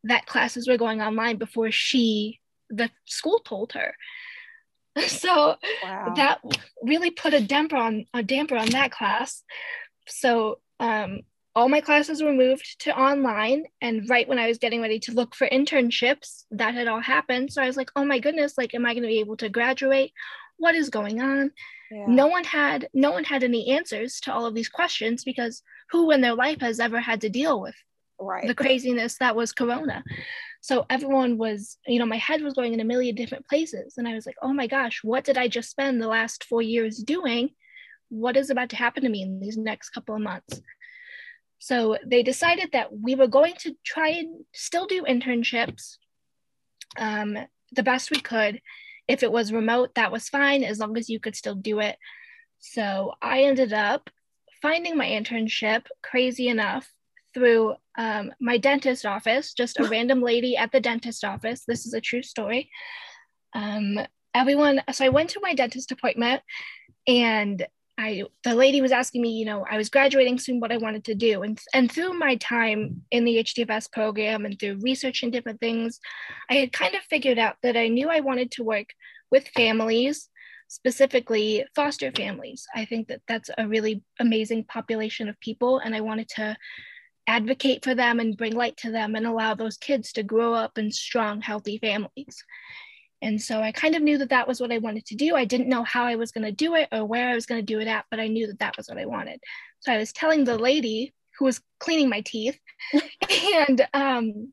that 0.05 0.27
classes 0.27 0.69
were 0.69 0.77
going 0.77 1.01
online 1.01 1.37
before 1.37 1.71
she, 1.71 2.41
the 2.71 2.91
school 3.05 3.41
told 3.41 3.73
her. 3.73 3.95
So 5.07 5.55
wow. 5.85 6.13
that 6.17 6.41
really 6.83 7.13
put 7.13 7.33
a 7.33 7.41
damper 7.41 7.77
on 7.77 8.07
a 8.13 8.23
damper 8.25 8.57
on 8.57 8.71
that 8.71 8.91
class. 8.91 9.45
So 10.09 10.59
um, 10.81 11.21
all 11.59 11.69
my 11.69 11.81
classes 11.81 12.23
were 12.23 12.33
moved 12.33 12.77
to 12.79 12.97
online 12.97 13.65
and 13.81 14.09
right 14.09 14.29
when 14.29 14.39
i 14.39 14.47
was 14.47 14.59
getting 14.59 14.81
ready 14.81 15.01
to 15.01 15.13
look 15.13 15.35
for 15.35 15.49
internships 15.49 16.45
that 16.53 16.75
had 16.75 16.87
all 16.87 17.01
happened 17.01 17.53
so 17.53 17.61
i 17.61 17.67
was 17.67 17.77
like 17.77 17.91
oh 17.97 18.05
my 18.05 18.21
goodness 18.21 18.57
like 18.57 18.75
am 18.77 18.87
i 18.87 18.95
going 18.95 19.03
to 19.03 19.09
be 19.09 19.19
able 19.19 19.37
to 19.37 19.49
graduate 19.49 20.13
what 20.59 20.77
is 20.77 20.89
going 20.89 21.21
on 21.21 21.51
yeah. 21.91 22.05
no 22.07 22.29
one 22.29 22.45
had 22.45 22.89
no 22.95 23.11
one 23.11 23.25
had 23.25 23.43
any 23.43 23.71
answers 23.71 24.21
to 24.21 24.33
all 24.33 24.47
of 24.47 24.55
these 24.55 24.69
questions 24.69 25.25
because 25.25 25.63
who 25.91 26.13
in 26.13 26.21
their 26.21 26.35
life 26.35 26.61
has 26.61 26.79
ever 26.79 27.01
had 27.01 27.21
to 27.21 27.29
deal 27.29 27.61
with 27.61 27.75
right. 28.21 28.47
the 28.47 28.55
craziness 28.55 29.19
that 29.19 29.37
was 29.37 29.53
corona. 29.53 30.03
So 30.61 30.87
everyone 30.91 31.39
was 31.39 31.79
you 31.87 31.99
know 31.99 32.07
my 32.07 32.17
head 32.17 32.43
was 32.43 32.55
going 32.55 32.75
in 32.75 32.81
a 32.81 32.85
million 32.85 33.15
different 33.15 33.47
places. 33.47 33.95
And 33.97 34.09
i 34.09 34.15
was 34.15 34.27
like 34.27 34.37
oh 34.43 34.53
my 34.53 34.67
gosh 34.67 35.01
what 35.03 35.25
did 35.25 35.39
i 35.39 35.49
just 35.49 35.71
spend 35.71 36.01
the 36.01 36.09
last 36.09 36.45
four 36.45 36.63
years 36.63 36.99
doing? 36.99 37.51
What 38.11 38.37
is 38.37 38.51
about 38.51 38.71
to 38.71 38.77
happen 38.77 39.03
to 39.03 39.09
me 39.09 39.23
in 39.23 39.41
these 39.41 39.57
next 39.57 39.91
couple 39.91 40.15
of 40.15 40.23
months? 40.23 40.61
So 41.59 41.99
they 42.07 42.23
decided 42.23 42.71
that 42.73 42.97
we 42.97 43.15
were 43.15 43.27
going 43.27 43.55
to 43.61 43.75
try 43.85 44.11
and 44.11 44.45
still 44.55 44.87
do 44.87 45.03
internships 45.03 45.97
um, 46.97 47.37
the 47.73 47.83
best 47.83 48.11
we 48.11 48.21
could. 48.21 48.61
If 49.09 49.23
it 49.23 49.33
was 49.33 49.53
remote, 49.53 49.95
that 49.95 50.13
was 50.13 50.29
fine 50.29 50.63
as 50.63 50.79
long 50.79 50.97
as 50.97 51.09
you 51.09 51.19
could 51.19 51.35
still 51.35 51.55
do 51.55 51.81
it. 51.81 51.97
So 52.61 53.15
I 53.23 53.45
ended 53.45 53.73
up 53.73 54.11
finding 54.61 54.97
my 54.97 55.07
internship, 55.07 55.87
crazy 56.03 56.49
enough, 56.49 56.89
through 57.39 57.77
um, 57.97 58.33
my 58.41 58.59
dentist 58.59 59.07
office, 59.07 59.55
just 59.55 59.79
a 59.79 59.85
random 59.89 60.21
lady 60.21 60.57
at 60.57 60.73
the 60.73 60.81
dentist 60.81 61.25
office. 61.25 61.65
This 61.67 61.87
is 61.87 61.95
a 61.95 62.01
true 62.01 62.23
story. 62.23 62.71
Um, 63.55 63.99
everyone, 64.35 64.83
so 64.93 65.05
I 65.05 65.09
went 65.09 65.31
to 65.31 65.41
my 65.41 65.55
dentist 65.55 65.93
appointment 65.93 66.43
and 67.07 67.65
I 68.01 68.25
the 68.45 68.55
lady 68.55 68.81
was 68.81 68.93
asking 68.93 69.23
me, 69.23 69.31
you 69.31 69.45
know, 69.45 69.67
I 69.69 69.77
was 69.77 69.89
graduating 69.89 70.39
soon, 70.39 70.61
what 70.61 70.71
I 70.71 70.77
wanted 70.77 71.05
to 71.07 71.17
do, 71.17 71.43
and 71.43 71.59
and 71.75 71.91
through 71.91 72.13
my 72.13 72.37
time 72.37 73.03
in 73.11 73.25
the 73.25 73.39
HDFS 73.39 73.91
program 73.91 74.45
and 74.45 74.57
through 74.59 74.79
researching 74.81 75.33
different 75.33 75.59
things, 75.59 75.99
I 76.49 76.55
had 76.55 76.73
kind 76.73 76.95
of 76.95 77.03
figured 77.03 77.41
out 77.41 77.57
that 77.65 77.77
I 77.77 77.89
knew 77.89 78.09
I 78.09 78.21
wanted 78.21 78.53
to 78.53 78.63
work 78.63 78.91
with 79.33 79.49
families, 79.49 80.29
specifically 80.69 81.65
foster 81.75 82.13
families. 82.13 82.69
I 82.73 82.85
think 82.85 83.09
that 83.09 83.23
that's 83.27 83.51
a 83.59 83.67
really 83.67 84.05
amazing 84.21 84.67
population 84.67 85.29
of 85.29 85.41
people, 85.41 85.79
and 85.79 85.93
I 85.93 86.01
wanted 86.01 86.29
to 86.37 86.57
advocate 87.29 87.85
for 87.85 87.95
them 87.95 88.19
and 88.19 88.37
bring 88.37 88.55
light 88.55 88.77
to 88.79 88.91
them 88.91 89.15
and 89.15 89.27
allow 89.27 89.55
those 89.55 89.77
kids 89.77 90.13
to 90.15 90.23
grow 90.23 90.55
up 90.55 90.79
in 90.79 90.91
strong, 90.91 91.41
healthy 91.41 91.79
families. 91.79 92.43
And 93.21 93.41
so 93.41 93.61
I 93.61 93.71
kind 93.73 93.95
of 93.95 94.03
knew 94.03 94.17
that 94.19 94.31
that 94.31 94.49
was 94.49 94.61
what 94.61 94.73
I 94.73 94.79
wanted 94.79 95.05
to 95.07 95.15
do. 95.15 95.37
I 95.37 95.45
didn't 95.45 95.69
know 95.69 95.85
how 95.85 96.05
I 96.05 96.17
was 96.17 96.33
going 96.33 96.45
to 96.45 96.53
do 96.53 96.75
it 96.75 96.89
or 96.91 97.05
where 97.05 97.29
I 97.29 97.35
was 97.35 97.47
going 97.47 97.61
to 97.61 97.75
do 97.75 97.81
it 97.81 97.87
at, 97.87 98.07
but 98.11 98.21
I 98.21 98.29
knew 98.29 98.47
that 98.47 98.61
that 98.61 98.77
was 98.77 98.89
what 98.89 98.99
I 98.99 99.07
wanted. 99.07 99.41
So 99.81 99.93
I 99.93 99.99
was 99.99 100.13
telling 100.13 100.45
the 100.45 100.57
lady 100.57 101.13
who 101.39 101.45
was 101.45 101.61
cleaning 101.79 102.09
my 102.09 102.23
teeth, 102.23 102.59
and 103.69 103.87
um, 103.93 104.53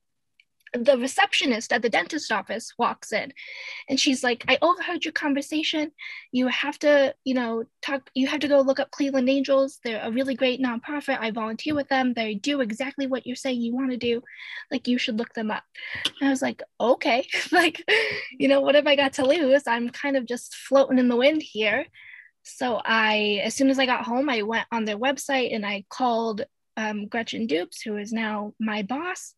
the 0.77 0.97
receptionist 0.97 1.71
at 1.71 1.81
the 1.81 1.89
dentist 1.89 2.31
office 2.31 2.73
walks 2.77 3.13
in 3.13 3.31
and 3.89 3.99
she's 3.99 4.23
like 4.23 4.43
i 4.47 4.57
overheard 4.61 5.05
your 5.05 5.11
conversation. 5.11 5.91
You 6.31 6.47
have 6.47 6.77
to 6.79 7.15
you 7.23 7.33
know 7.33 7.63
talk 7.81 8.09
you 8.13 8.27
have 8.27 8.41
to 8.41 8.47
go 8.47 8.61
look 8.61 8.79
up 8.79 8.91
cleveland 8.91 9.29
angels. 9.29 9.79
They're 9.83 10.01
a 10.03 10.11
really 10.11 10.35
great 10.35 10.61
nonprofit. 10.61 11.19
I 11.19 11.31
volunteer 11.31 11.75
with 11.75 11.89
them. 11.89 12.13
They 12.13 12.35
do 12.35 12.61
exactly 12.61 13.07
what 13.07 13.25
you're 13.25 13.35
saying 13.35 13.61
you 13.61 13.75
want 13.75 13.91
to 13.91 13.97
do. 13.97 14.21
Like 14.71 14.87
you 14.87 14.97
should 14.97 15.17
look 15.17 15.33
them 15.33 15.51
up. 15.51 15.63
And 16.19 16.27
i 16.27 16.31
was 16.31 16.41
like 16.41 16.61
okay. 16.79 17.27
Like 17.51 17.83
you 18.37 18.47
know 18.47 18.61
what 18.61 18.75
have 18.75 18.87
i 18.87 18.95
got 18.95 19.13
to 19.13 19.25
lose? 19.25 19.63
I'm 19.67 19.89
kind 19.89 20.17
of 20.17 20.25
just 20.25 20.55
floating 20.55 20.99
in 20.99 21.07
the 21.07 21.15
wind 21.15 21.41
here. 21.41 21.85
So 22.43 22.81
i 22.83 23.41
as 23.43 23.55
soon 23.55 23.69
as 23.69 23.79
i 23.79 23.85
got 23.85 24.05
home 24.05 24.29
i 24.29 24.41
went 24.41 24.67
on 24.71 24.85
their 24.85 24.97
website 24.97 25.53
and 25.55 25.65
i 25.65 25.83
called 25.89 26.45
um, 26.77 27.07
gretchen 27.07 27.47
dupes 27.47 27.81
who 27.81 27.95
is 27.97 28.11
now 28.11 28.53
my 28.59 28.83
boss 28.83 29.33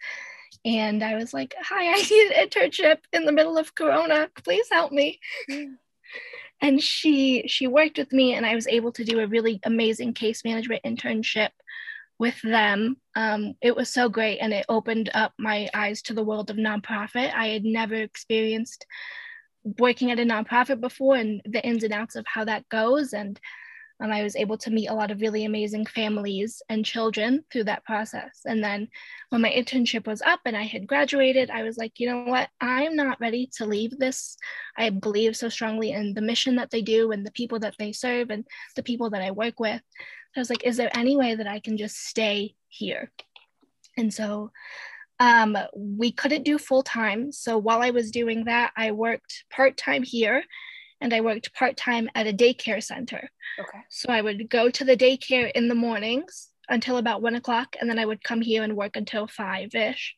and 0.68 1.02
I 1.02 1.16
was 1.16 1.34
like, 1.34 1.56
Hi, 1.60 1.94
I 1.94 2.02
need 2.02 2.32
an 2.32 2.48
internship 2.48 2.98
in 3.14 3.26
the 3.26 3.32
middle 3.32 3.58
of 3.58 3.74
Corona. 3.74 4.30
Please 4.44 4.68
help 4.70 4.92
me. 4.92 5.20
and 6.62 6.84
she 6.84 7.48
she 7.48 7.68
worked 7.68 7.98
with 7.98 8.12
me 8.12 8.34
and 8.34 8.46
I 8.46 8.54
was 8.54 8.68
able 8.68 8.92
to 8.94 9.06
do 9.06 9.20
a 9.20 9.28
really 9.28 9.60
amazing 9.64 10.14
case 10.14 10.44
management 10.44 10.84
internship 10.84 11.50
with 12.20 12.40
them. 12.42 12.98
Um, 13.16 13.54
it 13.62 13.76
was 13.76 13.94
so 13.94 14.10
great 14.10 14.40
and 14.40 14.52
it 14.52 14.66
opened 14.68 15.10
up 15.14 15.34
my 15.40 15.70
eyes 15.74 16.02
to 16.04 16.14
the 16.14 16.24
world 16.24 16.50
of 16.50 16.58
nonprofit. 16.58 17.34
I 17.34 17.48
had 17.48 17.64
never 17.64 17.96
experienced 17.96 18.86
working 19.80 20.12
at 20.12 20.20
a 20.20 20.24
nonprofit 20.24 20.82
before 20.82 21.16
and 21.16 21.42
the 21.46 21.66
ins 21.66 21.84
and 21.84 21.94
outs 21.94 22.16
of 22.16 22.26
how 22.28 22.44
that 22.46 22.68
goes. 22.70 23.14
And 23.14 23.40
and 24.00 24.14
I 24.14 24.24
was 24.24 24.36
able 24.36 24.58
to 24.60 24.72
meet 24.72 24.88
a 24.88 24.94
lot 24.94 25.10
of 25.10 25.22
really 25.22 25.46
amazing 25.46 25.86
families 25.86 26.62
and 26.70 26.86
children 26.86 27.44
through 27.52 27.66
that 27.66 27.84
process. 27.84 28.42
And 28.46 28.64
then 28.64 28.90
when 29.30 29.42
my 29.42 29.50
internship 29.50 30.06
was 30.06 30.22
up 30.22 30.42
and 30.46 30.56
I 30.56 30.64
had 30.64 30.88
graduated, 30.88 31.50
I 31.50 31.64
was 31.64 31.78
like, 31.78 32.00
you 32.00 32.08
know 32.08 32.24
what? 32.26 32.50
I'm 32.62 32.96
not 32.96 33.20
ready 33.20 33.50
to 33.58 33.66
leave 33.66 33.98
this. 33.98 34.38
I 34.78 34.92
believe 34.92 35.36
so 35.36 35.50
strongly 35.50 35.92
in 35.92 36.14
the 36.14 36.22
mission 36.22 36.56
that 36.58 36.70
they 36.70 36.82
do 36.82 37.12
and 37.12 37.26
the 37.26 37.32
people 37.32 37.60
that 37.60 37.76
they 37.80 37.92
serve 37.92 38.30
and 38.30 38.46
the 38.76 38.84
people 38.84 39.10
that 39.10 39.22
I 39.22 39.32
work 39.32 39.60
with. 39.60 39.82
I 40.36 40.40
was 40.40 40.50
like, 40.52 40.64
is 40.64 40.78
there 40.78 40.96
any 40.96 41.18
way 41.18 41.34
that 41.34 41.48
I 41.48 41.60
can 41.60 41.78
just 41.78 41.98
stay 41.98 42.56
here? 42.70 43.12
And 43.98 44.14
so 44.14 44.52
um, 45.20 45.58
we 45.76 46.12
couldn't 46.12 46.44
do 46.44 46.60
full 46.60 46.84
time. 46.84 47.32
So 47.32 47.58
while 47.58 47.82
I 47.82 47.90
was 47.90 48.12
doing 48.12 48.46
that, 48.46 48.72
I 48.78 48.92
worked 48.92 49.46
part 49.50 49.76
time 49.76 50.04
here 50.04 50.44
and 51.02 51.14
I 51.14 51.22
worked 51.22 51.54
part 51.54 51.78
time 51.78 52.10
at 52.16 52.28
a 52.28 52.34
daycare 52.34 52.84
center. 52.84 53.30
Okay. 53.60 53.80
So 53.90 54.10
I 54.10 54.22
would 54.22 54.50
go 54.50 54.70
to 54.70 54.84
the 54.84 54.98
daycare 54.98 55.52
in 55.52 55.68
the 55.68 55.76
mornings 55.76 56.50
until 56.70 56.98
about 56.98 57.22
one 57.22 57.36
o'clock, 57.36 57.76
and 57.80 57.90
then 57.90 58.00
I 58.00 58.06
would 58.06 58.24
come 58.24 58.42
here 58.42 58.64
and 58.64 58.76
work 58.76 58.96
until 58.96 59.28
five 59.28 59.74
ish. 59.74 60.16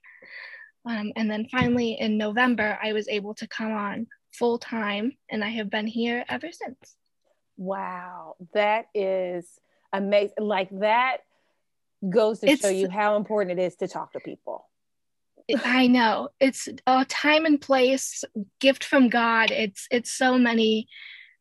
Um, 0.86 1.12
and 1.16 1.30
then 1.30 1.48
finally 1.52 1.98
in 2.00 2.18
November, 2.18 2.80
I 2.82 2.94
was 2.94 3.08
able 3.08 3.36
to 3.36 3.48
come 3.48 3.72
on 3.72 4.08
full 4.32 4.58
time, 4.58 5.18
and 5.30 5.44
I 5.44 5.50
have 5.50 5.70
been 5.70 5.88
here 5.88 6.26
ever 6.30 6.52
since. 6.52 6.96
Wow, 7.58 8.36
that 8.54 8.86
is 8.96 9.46
amazing. 9.92 10.36
Like 10.40 10.70
that 10.80 11.18
goes 12.08 12.40
to 12.40 12.50
it's, 12.50 12.62
show 12.62 12.70
you 12.70 12.90
how 12.90 13.18
important 13.18 13.60
it 13.60 13.64
is 13.64 13.76
to 13.78 13.88
talk 13.88 14.14
to 14.14 14.20
people. 14.22 14.69
I 15.64 15.88
know 15.88 16.30
it's 16.40 16.70
a 16.86 17.06
time 17.06 17.46
and 17.46 17.60
place, 17.60 18.24
gift 18.60 18.84
from 18.84 19.10
God. 19.10 19.52
It's 19.52 19.88
it's 19.92 20.12
so 20.12 20.38
many 20.38 20.88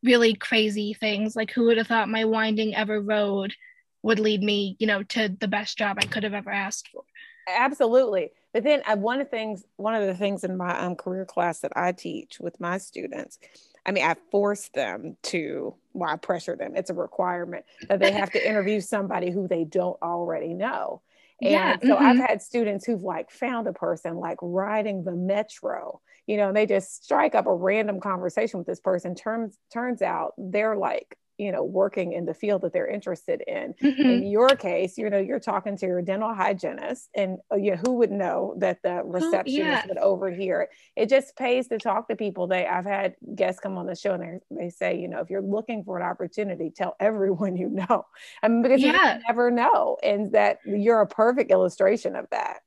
really 0.02 0.34
crazy 0.34 0.94
things. 0.94 1.36
Like 1.36 1.50
who 1.50 1.64
would 1.66 1.78
have 1.78 1.88
thought 1.88 2.08
my 2.08 2.24
winding 2.24 2.74
ever 2.74 3.00
road 3.00 3.54
would 4.02 4.20
lead 4.20 4.42
me, 4.42 4.76
you 4.78 4.86
know, 4.86 5.02
to 5.02 5.28
the 5.40 5.48
best 5.48 5.76
job 5.76 5.98
I 6.00 6.06
could 6.06 6.22
have 6.22 6.34
ever 6.34 6.50
asked 6.50 6.88
for. 6.88 7.02
Absolutely. 7.48 8.30
But 8.52 8.64
then 8.64 8.82
uh, 8.86 8.96
one 8.96 9.20
of 9.20 9.26
the 9.26 9.30
things, 9.30 9.64
one 9.76 9.94
of 9.94 10.06
the 10.06 10.14
things 10.14 10.44
in 10.44 10.56
my 10.56 10.78
um, 10.78 10.96
career 10.96 11.24
class 11.24 11.60
that 11.60 11.72
I 11.76 11.92
teach 11.92 12.38
with 12.40 12.60
my 12.60 12.78
students, 12.78 13.38
I 13.84 13.92
mean, 13.92 14.04
I 14.04 14.16
force 14.30 14.68
them 14.68 15.16
to, 15.24 15.74
well, 15.92 16.10
I 16.10 16.16
pressure 16.16 16.56
them. 16.56 16.76
It's 16.76 16.90
a 16.90 16.94
requirement 16.94 17.64
that 17.88 18.00
they 18.00 18.12
have 18.12 18.30
to 18.32 18.48
interview 18.48 18.80
somebody 18.80 19.30
who 19.30 19.48
they 19.48 19.64
don't 19.64 20.00
already 20.02 20.54
know. 20.54 21.02
And 21.40 21.50
yeah. 21.50 21.76
so 21.80 21.94
mm-hmm. 21.94 22.04
I've 22.04 22.16
had 22.16 22.42
students 22.42 22.84
who've 22.84 23.02
like 23.02 23.30
found 23.30 23.66
a 23.68 23.72
person 23.72 24.16
like 24.16 24.38
riding 24.42 25.04
the 25.04 25.12
metro, 25.12 26.00
you 26.26 26.36
know, 26.36 26.48
and 26.48 26.56
they 26.56 26.66
just 26.66 27.04
strike 27.04 27.34
up 27.34 27.46
a 27.46 27.54
random 27.54 28.00
conversation 28.00 28.58
with 28.58 28.66
this 28.66 28.80
person. 28.80 29.14
Turns 29.14 29.56
turns 29.72 30.02
out 30.02 30.34
they're 30.36 30.76
like 30.76 31.16
you 31.38 31.52
know 31.52 31.62
working 31.62 32.12
in 32.12 32.26
the 32.26 32.34
field 32.34 32.62
that 32.62 32.72
they're 32.72 32.88
interested 32.88 33.42
in 33.46 33.74
mm-hmm. 33.82 34.02
in 34.02 34.26
your 34.26 34.48
case 34.48 34.98
you 34.98 35.08
know 35.08 35.18
you're 35.18 35.40
talking 35.40 35.76
to 35.76 35.86
your 35.86 36.02
dental 36.02 36.34
hygienist 36.34 37.08
and 37.14 37.38
uh, 37.52 37.56
you 37.56 37.70
know 37.70 37.80
who 37.84 37.94
would 37.94 38.10
know 38.10 38.54
that 38.58 38.82
the 38.82 39.02
receptionist 39.04 39.48
oh, 39.48 39.70
yeah. 39.70 39.86
would 39.86 39.98
overhear 39.98 40.62
it 40.62 40.70
it 40.96 41.08
just 41.08 41.36
pays 41.36 41.68
to 41.68 41.78
talk 41.78 42.08
to 42.08 42.16
people 42.16 42.46
they 42.46 42.66
i've 42.66 42.84
had 42.84 43.14
guests 43.34 43.60
come 43.60 43.78
on 43.78 43.86
the 43.86 43.94
show 43.94 44.14
and 44.14 44.22
they, 44.50 44.64
they 44.64 44.70
say 44.70 44.98
you 44.98 45.08
know 45.08 45.20
if 45.20 45.30
you're 45.30 45.40
looking 45.40 45.84
for 45.84 45.96
an 45.96 46.04
opportunity 46.04 46.70
tell 46.74 46.96
everyone 47.00 47.56
you 47.56 47.68
know 47.68 48.04
I 48.42 48.48
mean, 48.48 48.62
because 48.62 48.80
yeah. 48.80 49.16
you 49.16 49.22
never 49.28 49.50
know 49.50 49.96
and 50.02 50.32
that 50.32 50.58
you're 50.66 51.00
a 51.00 51.06
perfect 51.06 51.50
illustration 51.50 52.16
of 52.16 52.26
that 52.30 52.58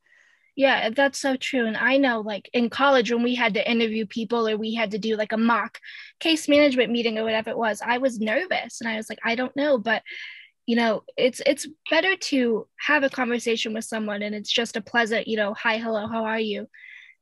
yeah, 0.55 0.89
that's 0.89 1.19
so 1.19 1.35
true. 1.37 1.65
And 1.65 1.77
I 1.77 1.97
know, 1.97 2.21
like 2.21 2.49
in 2.53 2.69
college, 2.69 3.11
when 3.11 3.23
we 3.23 3.35
had 3.35 3.53
to 3.53 3.71
interview 3.71 4.05
people 4.05 4.47
or 4.47 4.57
we 4.57 4.73
had 4.73 4.91
to 4.91 4.97
do 4.97 5.15
like 5.15 5.31
a 5.31 5.37
mock 5.37 5.79
case 6.19 6.47
management 6.49 6.91
meeting 6.91 7.17
or 7.17 7.23
whatever 7.23 7.49
it 7.49 7.57
was, 7.57 7.81
I 7.85 7.99
was 7.99 8.19
nervous 8.19 8.81
and 8.81 8.89
I 8.89 8.97
was 8.97 9.09
like, 9.09 9.19
I 9.23 9.35
don't 9.35 9.55
know. 9.55 9.77
But 9.77 10.03
you 10.67 10.75
know, 10.75 11.03
it's 11.17 11.41
it's 11.45 11.67
better 11.89 12.15
to 12.15 12.67
have 12.79 13.03
a 13.03 13.09
conversation 13.09 13.73
with 13.73 13.85
someone 13.85 14.21
and 14.21 14.35
it's 14.35 14.51
just 14.51 14.75
a 14.75 14.81
pleasant, 14.81 15.27
you 15.27 15.37
know, 15.37 15.53
hi, 15.53 15.77
hello, 15.77 16.07
how 16.07 16.25
are 16.25 16.39
you? 16.39 16.67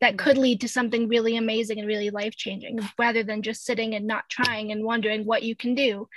That 0.02 0.18
could 0.18 0.38
lead 0.38 0.62
to 0.62 0.70
something 0.70 1.08
really 1.08 1.36
amazing 1.36 1.78
and 1.78 1.88
really 1.88 2.10
life 2.10 2.36
changing 2.36 2.80
rather 2.98 3.22
than 3.22 3.42
just 3.42 3.66
sitting 3.66 3.96
and 3.96 4.08
not 4.08 4.30
trying 4.30 4.72
and 4.72 4.84
wondering 4.84 5.26
what 5.26 5.44
you 5.44 5.56
can 5.56 5.76
do. 5.76 6.08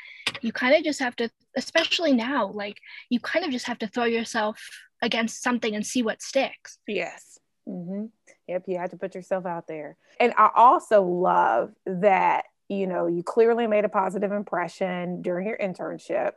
You 0.41 0.53
kind 0.53 0.75
of 0.75 0.85
just 0.85 1.01
have 1.01 1.17
to, 1.17 1.31
especially 1.57 2.13
now, 2.13 2.47
like 2.53 2.79
you 3.11 3.19
kind 3.19 3.45
of 3.45 3.51
just 3.51 3.67
have 3.67 3.79
to 3.81 3.89
throw 3.89 4.05
yourself 4.05 4.65
against 5.03 5.43
something 5.43 5.75
and 5.75 5.85
see 5.85 6.03
what 6.03 6.23
sticks. 6.23 6.79
Yes. 6.87 7.39
Mm-hmm. 7.69 8.07
Yep. 8.49 8.65
You 8.67 8.79
have 8.79 8.91
to 8.91 8.97
put 8.97 9.15
yourself 9.15 9.45
out 9.47 9.67
there. 9.67 9.97
And 10.19 10.33
I 10.37 10.51
also 10.55 11.03
love 11.03 11.73
that, 11.87 12.45
you 12.69 12.87
know, 12.87 13.07
you 13.07 13.23
clearly 13.23 13.67
made 13.67 13.85
a 13.85 13.89
positive 13.89 14.33
impression 14.33 15.23
during 15.23 15.47
your 15.47 15.59
internship. 15.59 16.33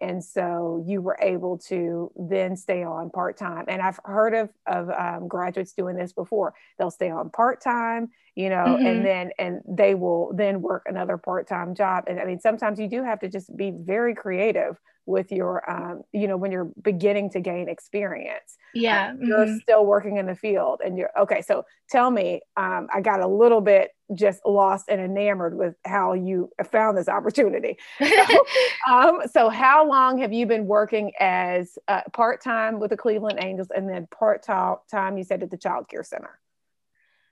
And 0.00 0.22
so 0.22 0.84
you 0.86 1.00
were 1.00 1.18
able 1.20 1.58
to 1.68 2.12
then 2.16 2.56
stay 2.56 2.84
on 2.84 3.10
part 3.10 3.36
time. 3.36 3.64
And 3.66 3.82
I've 3.82 3.98
heard 4.04 4.32
of, 4.32 4.50
of 4.66 4.90
um, 4.90 5.26
graduates 5.26 5.72
doing 5.72 5.96
this 5.96 6.12
before. 6.12 6.54
They'll 6.78 6.92
stay 6.92 7.10
on 7.10 7.30
part 7.30 7.60
time, 7.60 8.10
you 8.36 8.48
know, 8.48 8.64
mm-hmm. 8.64 8.86
and 8.86 9.04
then 9.04 9.30
and 9.40 9.60
they 9.66 9.96
will 9.96 10.32
then 10.34 10.62
work 10.62 10.84
another 10.86 11.16
part 11.16 11.48
time 11.48 11.74
job. 11.74 12.04
And 12.06 12.20
I 12.20 12.26
mean, 12.26 12.38
sometimes 12.38 12.78
you 12.78 12.88
do 12.88 13.02
have 13.02 13.18
to 13.20 13.28
just 13.28 13.56
be 13.56 13.72
very 13.74 14.14
creative 14.14 14.78
with 15.08 15.32
your 15.32 15.68
um, 15.68 16.02
you 16.12 16.28
know 16.28 16.36
when 16.36 16.52
you're 16.52 16.70
beginning 16.82 17.30
to 17.30 17.40
gain 17.40 17.68
experience 17.68 18.56
yeah 18.74 19.10
um, 19.10 19.18
you're 19.22 19.46
mm-hmm. 19.46 19.56
still 19.58 19.86
working 19.86 20.18
in 20.18 20.26
the 20.26 20.34
field 20.34 20.80
and 20.84 20.98
you're 20.98 21.10
okay 21.18 21.40
so 21.40 21.64
tell 21.88 22.10
me 22.10 22.40
um, 22.56 22.86
i 22.94 23.00
got 23.00 23.20
a 23.20 23.26
little 23.26 23.62
bit 23.62 23.90
just 24.14 24.40
lost 24.46 24.84
and 24.88 25.00
enamored 25.00 25.56
with 25.56 25.74
how 25.86 26.12
you 26.12 26.50
found 26.70 26.96
this 26.96 27.08
opportunity 27.08 27.78
so, 27.98 28.44
um, 28.90 29.20
so 29.32 29.48
how 29.48 29.88
long 29.88 30.18
have 30.18 30.32
you 30.32 30.44
been 30.44 30.66
working 30.66 31.10
as 31.18 31.78
uh, 31.88 32.02
part-time 32.12 32.78
with 32.78 32.90
the 32.90 32.96
cleveland 32.96 33.38
angels 33.42 33.68
and 33.74 33.88
then 33.88 34.06
part-time 34.10 35.16
you 35.16 35.24
said 35.24 35.42
at 35.42 35.50
the 35.50 35.56
child 35.56 35.88
care 35.88 36.04
center 36.04 36.38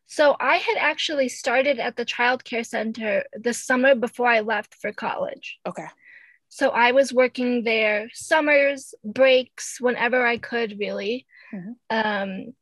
so 0.09 0.37
I 0.39 0.57
had 0.59 0.77
actually 0.79 1.29
started 1.29 1.81
at 1.81 1.97
the 1.97 2.05
child 2.05 2.45
care 2.45 2.63
center 2.63 3.25
the 3.33 3.53
summer 3.53 3.97
before 3.97 4.29
I 4.29 4.39
left 4.39 4.77
for 4.77 4.93
college. 4.93 5.59
Okay. 5.67 5.87
So 6.49 6.71
I 6.71 6.93
was 6.93 7.13
working 7.13 7.65
there 7.65 8.09
summers, 8.13 8.95
breaks, 9.05 9.81
whenever 9.81 10.25
I 10.25 10.39
could, 10.39 10.79
really. 10.79 11.27
Mm-hmm. 11.53 11.73
Um, 11.91 12.55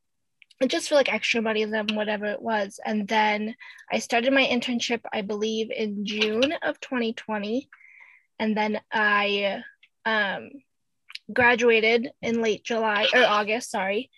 just 0.69 0.89
for 0.89 0.95
like 0.95 1.13
extra 1.13 1.43
money 1.43 1.65
then 1.65 1.87
whatever 1.95 2.27
it 2.27 2.41
was. 2.41 2.81
And 2.85 3.07
then 3.07 3.55
I 3.91 3.99
started 3.99 4.33
my 4.33 4.45
internship, 4.45 5.01
I 5.13 5.23
believe, 5.23 5.71
in 5.71 6.07
June 6.07 6.55
of 6.63 6.81
2020. 6.81 7.69
And 8.39 8.57
then 8.57 8.81
I 8.93 9.63
um, 10.05 10.51
graduated 11.33 12.11
in 12.23 12.43
late 12.43 12.65
July 12.65 13.07
or 13.15 13.25
August, 13.25 13.71
sorry. 13.71 14.11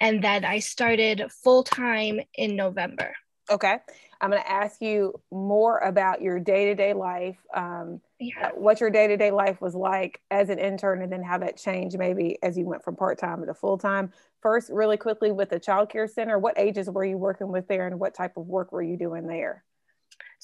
And 0.00 0.22
then 0.22 0.44
I 0.44 0.58
started 0.58 1.30
full 1.42 1.62
time 1.62 2.20
in 2.34 2.56
November. 2.56 3.14
Okay. 3.50 3.78
I'm 4.20 4.30
going 4.30 4.42
to 4.42 4.50
ask 4.50 4.80
you 4.80 5.20
more 5.30 5.78
about 5.78 6.22
your 6.22 6.40
day 6.40 6.66
to 6.66 6.74
day 6.74 6.94
life. 6.94 7.36
Um, 7.54 8.00
yeah. 8.18 8.50
What 8.54 8.80
your 8.80 8.88
day 8.90 9.06
to 9.06 9.16
day 9.16 9.30
life 9.30 9.60
was 9.60 9.74
like 9.74 10.20
as 10.30 10.48
an 10.48 10.58
intern, 10.58 11.02
and 11.02 11.12
then 11.12 11.22
how 11.22 11.38
that 11.38 11.58
changed 11.58 11.98
maybe 11.98 12.38
as 12.42 12.56
you 12.56 12.64
went 12.64 12.82
from 12.82 12.96
part 12.96 13.18
time 13.18 13.44
to 13.44 13.54
full 13.54 13.76
time. 13.76 14.12
First, 14.40 14.70
really 14.70 14.96
quickly 14.96 15.30
with 15.30 15.50
the 15.50 15.60
child 15.60 15.90
care 15.90 16.06
center, 16.06 16.38
what 16.38 16.58
ages 16.58 16.88
were 16.88 17.04
you 17.04 17.18
working 17.18 17.48
with 17.48 17.68
there, 17.68 17.86
and 17.86 18.00
what 18.00 18.14
type 18.14 18.36
of 18.36 18.46
work 18.46 18.72
were 18.72 18.82
you 18.82 18.96
doing 18.96 19.26
there? 19.26 19.64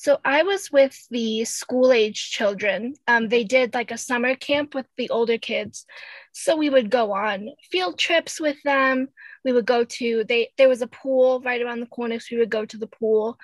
So 0.00 0.16
I 0.24 0.44
was 0.44 0.72
with 0.72 0.98
the 1.10 1.44
school 1.44 1.92
age 1.92 2.30
children. 2.30 2.94
Um, 3.06 3.28
they 3.28 3.44
did 3.44 3.74
like 3.74 3.90
a 3.90 3.98
summer 3.98 4.34
camp 4.34 4.74
with 4.74 4.86
the 4.96 5.10
older 5.10 5.36
kids. 5.36 5.84
So 6.32 6.56
we 6.56 6.70
would 6.70 6.88
go 6.90 7.12
on 7.12 7.50
field 7.70 7.98
trips 7.98 8.40
with 8.40 8.56
them. 8.64 9.08
We 9.44 9.52
would 9.52 9.66
go 9.66 9.84
to 9.84 10.24
they 10.24 10.52
there 10.56 10.70
was 10.70 10.80
a 10.80 10.86
pool 10.86 11.42
right 11.44 11.60
around 11.60 11.80
the 11.80 11.86
corner, 11.86 12.18
so 12.18 12.28
we 12.32 12.38
would 12.38 12.48
go 12.48 12.64
to 12.64 12.78
the 12.78 12.86
pool. 12.86 13.38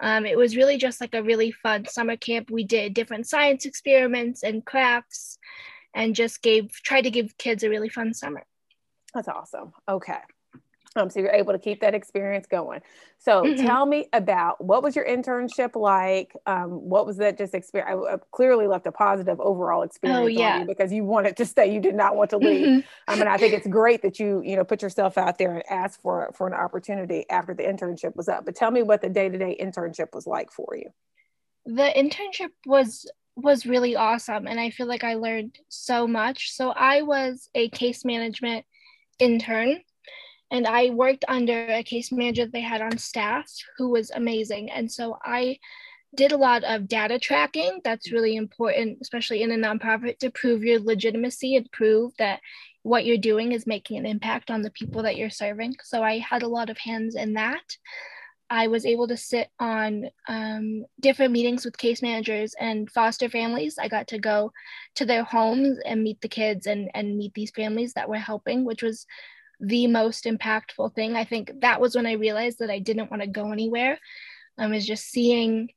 Um, 0.00 0.24
it 0.24 0.38
was 0.38 0.56
really 0.56 0.78
just 0.78 0.98
like 0.98 1.14
a 1.14 1.22
really 1.22 1.52
fun 1.52 1.84
summer 1.84 2.16
camp. 2.16 2.50
We 2.50 2.64
did 2.64 2.94
different 2.94 3.28
science 3.28 3.66
experiments 3.66 4.42
and 4.42 4.64
crafts, 4.64 5.36
and 5.92 6.14
just 6.14 6.40
gave 6.40 6.70
tried 6.70 7.02
to 7.02 7.10
give 7.10 7.36
kids 7.36 7.64
a 7.64 7.68
really 7.68 7.90
fun 7.90 8.14
summer. 8.14 8.46
That's 9.12 9.28
awesome. 9.28 9.74
Okay. 9.86 10.20
Um, 10.98 11.10
so 11.10 11.20
you're 11.20 11.30
able 11.30 11.52
to 11.52 11.58
keep 11.58 11.80
that 11.80 11.94
experience 11.94 12.46
going. 12.46 12.80
So 13.18 13.42
mm-hmm. 13.42 13.66
tell 13.66 13.86
me 13.86 14.08
about 14.12 14.62
what 14.62 14.82
was 14.82 14.94
your 14.94 15.06
internship 15.06 15.74
like? 15.74 16.34
Um, 16.46 16.70
what 16.70 17.06
was 17.06 17.16
that 17.18 17.38
just 17.38 17.54
experience? 17.54 18.04
I, 18.08 18.14
I, 18.14 18.16
clearly 18.32 18.66
left 18.66 18.86
a 18.86 18.92
positive 18.92 19.40
overall 19.40 19.82
experience 19.82 20.20
oh, 20.22 20.26
yeah. 20.26 20.60
you 20.60 20.66
because 20.66 20.92
you 20.92 21.04
wanted 21.04 21.36
to 21.36 21.46
stay. 21.46 21.72
You 21.72 21.80
did 21.80 21.94
not 21.94 22.16
want 22.16 22.30
to 22.30 22.38
leave. 22.38 22.66
Mm-hmm. 22.66 22.80
I 23.08 23.16
mean, 23.16 23.26
I 23.26 23.36
think 23.36 23.54
it's 23.54 23.66
great 23.66 24.02
that 24.02 24.18
you 24.18 24.42
you 24.44 24.56
know 24.56 24.64
put 24.64 24.82
yourself 24.82 25.18
out 25.18 25.38
there 25.38 25.54
and 25.54 25.62
asked 25.70 26.00
for 26.00 26.30
for 26.34 26.46
an 26.46 26.54
opportunity 26.54 27.24
after 27.30 27.54
the 27.54 27.62
internship 27.62 28.16
was 28.16 28.28
up. 28.28 28.44
But 28.44 28.54
tell 28.54 28.70
me 28.70 28.82
what 28.82 29.00
the 29.00 29.08
day 29.08 29.28
to 29.28 29.38
day 29.38 29.56
internship 29.60 30.14
was 30.14 30.26
like 30.26 30.50
for 30.50 30.76
you. 30.76 30.90
The 31.66 31.92
internship 31.96 32.50
was 32.66 33.10
was 33.36 33.66
really 33.66 33.94
awesome, 33.96 34.46
and 34.46 34.58
I 34.58 34.70
feel 34.70 34.86
like 34.86 35.04
I 35.04 35.14
learned 35.14 35.58
so 35.68 36.06
much. 36.06 36.52
So 36.52 36.70
I 36.70 37.02
was 37.02 37.48
a 37.54 37.68
case 37.70 38.04
management 38.04 38.64
intern 39.18 39.80
and 40.50 40.66
I 40.66 40.90
worked 40.90 41.24
under 41.28 41.66
a 41.68 41.82
case 41.82 42.10
manager 42.10 42.44
that 42.44 42.52
they 42.52 42.60
had 42.60 42.80
on 42.80 42.98
staff 42.98 43.50
who 43.76 43.90
was 43.90 44.10
amazing. 44.10 44.70
And 44.70 44.90
so 44.90 45.18
I 45.22 45.58
did 46.14 46.32
a 46.32 46.38
lot 46.38 46.64
of 46.64 46.88
data 46.88 47.18
tracking. 47.18 47.80
That's 47.84 48.12
really 48.12 48.36
important, 48.36 48.98
especially 49.02 49.42
in 49.42 49.52
a 49.52 49.56
nonprofit, 49.56 50.18
to 50.20 50.30
prove 50.30 50.64
your 50.64 50.80
legitimacy 50.80 51.56
and 51.56 51.70
prove 51.70 52.12
that 52.18 52.40
what 52.82 53.04
you're 53.04 53.18
doing 53.18 53.52
is 53.52 53.66
making 53.66 53.98
an 53.98 54.06
impact 54.06 54.50
on 54.50 54.62
the 54.62 54.70
people 54.70 55.02
that 55.02 55.16
you're 55.16 55.28
serving. 55.28 55.76
So 55.84 56.02
I 56.02 56.18
had 56.18 56.42
a 56.42 56.48
lot 56.48 56.70
of 56.70 56.78
hands 56.78 57.14
in 57.14 57.34
that. 57.34 57.76
I 58.50 58.68
was 58.68 58.86
able 58.86 59.06
to 59.08 59.16
sit 59.18 59.50
on 59.60 60.08
um, 60.26 60.86
different 61.00 61.32
meetings 61.32 61.66
with 61.66 61.76
case 61.76 62.00
managers 62.00 62.54
and 62.58 62.90
foster 62.90 63.28
families. 63.28 63.76
I 63.78 63.88
got 63.88 64.08
to 64.08 64.18
go 64.18 64.52
to 64.94 65.04
their 65.04 65.22
homes 65.22 65.78
and 65.84 66.02
meet 66.02 66.22
the 66.22 66.28
kids 66.28 66.66
and, 66.66 66.90
and 66.94 67.18
meet 67.18 67.34
these 67.34 67.50
families 67.50 67.92
that 67.92 68.08
were 68.08 68.16
helping, 68.16 68.64
which 68.64 68.82
was 68.82 69.06
the 69.60 69.86
most 69.86 70.24
impactful 70.24 70.94
thing. 70.94 71.16
I 71.16 71.24
think 71.24 71.60
that 71.60 71.80
was 71.80 71.94
when 71.94 72.06
I 72.06 72.12
realized 72.12 72.60
that 72.60 72.70
I 72.70 72.78
didn't 72.78 73.10
want 73.10 73.22
to 73.22 73.28
go 73.28 73.52
anywhere. 73.52 73.98
I 74.58 74.64
um, 74.64 74.72
was 74.72 74.86
just 74.86 75.06
seeing 75.06 75.70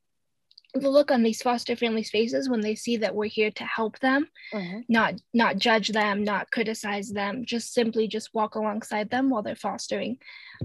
the 0.74 0.88
look 0.88 1.10
on 1.10 1.22
these 1.22 1.42
foster 1.42 1.76
families' 1.76 2.10
faces 2.10 2.48
when 2.48 2.62
they 2.62 2.74
see 2.74 2.96
that 2.96 3.14
we're 3.14 3.26
here 3.26 3.50
to 3.50 3.64
help 3.64 3.98
them, 3.98 4.26
mm-hmm. 4.54 4.80
not 4.88 5.14
not 5.34 5.58
judge 5.58 5.88
them, 5.88 6.24
not 6.24 6.50
criticize 6.50 7.10
them, 7.10 7.44
just 7.44 7.74
simply 7.74 8.08
just 8.08 8.32
walk 8.32 8.54
alongside 8.54 9.10
them 9.10 9.28
while 9.28 9.42
they're 9.42 9.54
fostering, 9.54 10.16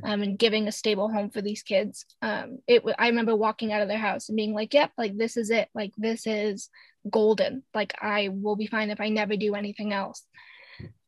um, 0.03 0.21
and 0.21 0.39
giving 0.39 0.67
a 0.67 0.71
stable 0.71 1.09
home 1.09 1.29
for 1.29 1.41
these 1.41 1.61
kids. 1.61 2.05
Um, 2.21 2.59
it 2.67 2.83
I 2.97 3.07
remember 3.09 3.35
walking 3.35 3.73
out 3.73 3.81
of 3.81 3.89
their 3.89 3.97
house 3.97 4.29
and 4.29 4.37
being 4.37 4.53
like, 4.53 4.73
"Yep, 4.73 4.91
like 4.97 5.17
this 5.17 5.35
is 5.35 5.49
it. 5.49 5.67
Like 5.75 5.91
this 5.97 6.25
is 6.25 6.69
golden. 7.09 7.63
Like 7.73 7.93
I 8.01 8.29
will 8.31 8.55
be 8.55 8.67
fine 8.67 8.89
if 8.91 9.01
I 9.01 9.09
never 9.09 9.35
do 9.35 9.55
anything 9.55 9.91
else." 9.91 10.23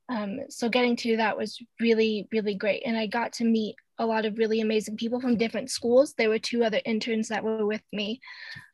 Um, 0.09 0.39
so 0.49 0.69
getting 0.69 0.95
to 0.97 1.17
that 1.17 1.37
was 1.37 1.61
really, 1.79 2.27
really 2.31 2.55
great. 2.55 2.83
And 2.85 2.97
I 2.97 3.05
got 3.07 3.33
to 3.33 3.45
meet 3.45 3.75
a 3.99 4.05
lot 4.05 4.25
of 4.25 4.37
really 4.37 4.61
amazing 4.61 4.95
people 4.95 5.19
from 5.19 5.37
different 5.37 5.69
schools. 5.69 6.13
There 6.13 6.29
were 6.29 6.39
two 6.39 6.63
other 6.63 6.81
interns 6.85 7.27
that 7.27 7.43
were 7.43 7.65
with 7.65 7.83
me. 7.91 8.21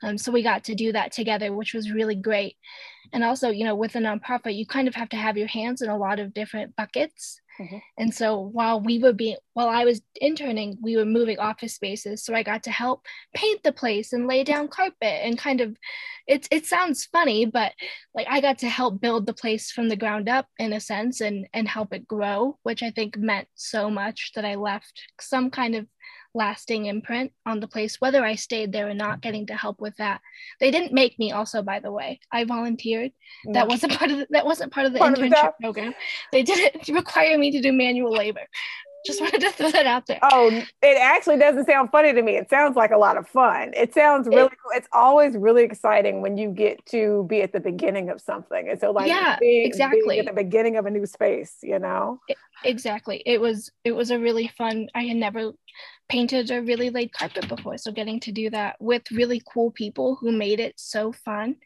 Um, 0.04 0.18
so 0.18 0.32
we 0.32 0.44
got 0.44 0.64
to 0.66 0.76
do 0.76 0.92
that 0.94 1.12
together, 1.12 1.52
which 1.52 1.74
was 1.74 1.92
really 1.92 2.16
great. 2.16 2.56
And 3.12 3.24
also, 3.24 3.50
you 3.50 3.66
know, 3.66 3.76
with 3.76 3.96
a 3.96 4.00
nonprofit, 4.00 4.56
you 4.56 4.66
kind 4.66 4.88
of 4.88 4.96
have 4.96 5.10
to 5.10 5.18
have 5.18 5.36
your 5.36 5.48
hands 5.48 5.82
in 5.82 5.90
a 5.90 5.98
lot 5.98 6.20
of 6.20 6.34
different 6.34 6.76
buckets. 6.76 7.42
Mm-hmm. 7.60 7.78
And 7.98 8.14
so 8.14 8.40
while 8.40 8.82
we 8.82 9.00
were 9.00 9.14
being, 9.14 9.38
while 9.54 9.70
I 9.70 9.86
was 9.86 10.02
interning, 10.20 10.78
we 10.82 10.98
were 10.98 11.06
moving 11.06 11.40
office 11.40 11.76
spaces. 11.76 12.24
So 12.24 12.34
I 12.34 12.44
got 12.44 12.64
to 12.64 12.72
help 12.72 13.06
paint 13.34 13.64
the 13.64 13.72
place 13.72 14.14
and 14.14 14.28
lay 14.28 14.44
down 14.44 14.68
carpet 14.68 14.96
and 15.24 15.38
kind 15.38 15.62
of, 15.62 15.78
it, 16.28 16.48
it 16.52 16.66
sounds 16.66 17.06
funny, 17.06 17.46
but 17.46 17.72
like 18.14 18.28
I 18.30 18.42
got 18.42 18.58
to 18.60 18.70
help 18.70 19.00
build 19.00 19.26
the 19.26 19.34
place 19.34 19.72
from 19.72 19.90
the 19.90 19.96
ground 19.96 20.28
up 20.28 20.48
in 20.60 20.74
a 20.74 20.80
sense 20.80 21.22
and, 21.22 21.48
and 21.54 21.68
help 21.68 21.94
it 21.94 22.08
grow, 22.08 22.58
which 22.64 22.84
I 22.84 22.92
think 22.92 23.18
meant 23.18 23.48
so 23.56 23.90
much 23.90 24.32
that 24.36 24.46
I 24.46 24.56
left 24.56 25.02
some 25.22 25.50
kind 25.50 25.76
of 25.76 25.88
lasting 26.36 26.86
imprint 26.86 27.32
on 27.46 27.60
the 27.60 27.68
place, 27.68 28.00
whether 28.00 28.24
I 28.24 28.36
stayed 28.36 28.72
there 28.72 28.90
or 28.90 28.94
not, 28.94 29.14
mm-hmm. 29.14 29.20
getting 29.22 29.46
to 29.48 29.56
help 29.56 29.82
with 29.82 29.96
that. 29.98 30.22
They 30.60 30.70
didn't 30.70 30.94
make 30.94 31.18
me 31.18 31.32
also, 31.32 31.64
by 31.64 31.80
the 31.80 31.92
way. 31.92 32.20
I 32.32 32.44
volunteered. 32.44 33.12
That 33.46 33.68
wasn't 33.68 33.94
part 33.98 34.12
of 34.12 34.20
the, 34.20 34.28
that 34.32 34.46
wasn't 34.46 34.74
part 34.74 34.86
of 34.86 34.94
the 34.94 35.00
part 35.00 35.16
internship 35.16 35.48
of 35.48 35.60
program. 35.60 35.96
They 36.32 36.44
didn't 36.44 36.88
require 36.94 37.38
me 37.38 37.52
to 37.52 37.62
do 37.62 37.72
manual 37.72 38.12
labor. 38.12 38.48
Just 39.06 39.22
wanted 39.22 39.42
to 39.42 39.52
throw 39.52 39.70
that 39.70 39.86
out 39.86 40.08
there. 40.08 40.18
Oh, 40.24 40.50
it 40.50 40.98
actually 41.00 41.38
doesn't 41.38 41.68
sound 41.68 41.92
funny 41.92 42.12
to 42.12 42.22
me. 42.24 42.38
It 42.38 42.50
sounds 42.50 42.76
like 42.76 42.90
a 42.90 42.98
lot 42.98 43.18
of 43.18 43.28
fun. 43.28 43.72
It 43.76 43.94
sounds 43.94 44.28
really 44.28 44.46
it, 44.46 44.50
cool. 44.50 44.72
It's 44.74 44.88
always 44.92 45.38
really 45.38 45.64
exciting 45.64 46.24
when 46.24 46.38
you 46.38 46.50
get 46.50 46.84
to 46.88 47.24
be 47.30 47.44
at 47.44 47.54
the 47.54 47.60
beginning 47.60 48.10
of 48.10 48.20
something. 48.20 48.68
And 48.68 48.80
so 48.80 48.90
like 48.90 49.08
yeah, 49.08 49.38
being, 49.40 49.68
exactly 49.68 50.02
being 50.08 50.20
at 50.22 50.26
the 50.26 50.34
beginning 50.34 50.78
of 50.78 50.88
a 50.88 50.90
new 50.90 51.06
space, 51.06 51.58
you 51.62 51.78
know? 51.78 52.20
It, 52.28 52.38
exactly. 52.64 53.22
It 53.28 53.40
was 53.40 53.72
it 53.84 53.92
was 53.92 54.10
a 54.10 54.18
really 54.18 54.48
fun. 54.58 54.88
I 54.96 55.04
had 55.04 55.18
never 55.18 55.52
painted 56.10 56.52
a 56.52 56.62
really 56.62 56.90
laid 56.90 57.12
carpet 57.12 57.48
before. 57.48 57.78
So 57.78 57.92
getting 57.92 58.20
to 58.22 58.32
do 58.32 58.50
that 58.52 58.76
with 58.80 59.10
really 59.12 59.42
cool 59.46 59.72
people 59.72 60.16
who 60.16 60.32
made 60.32 60.60
it 60.60 60.74
so 60.78 61.12
fun 61.12 61.58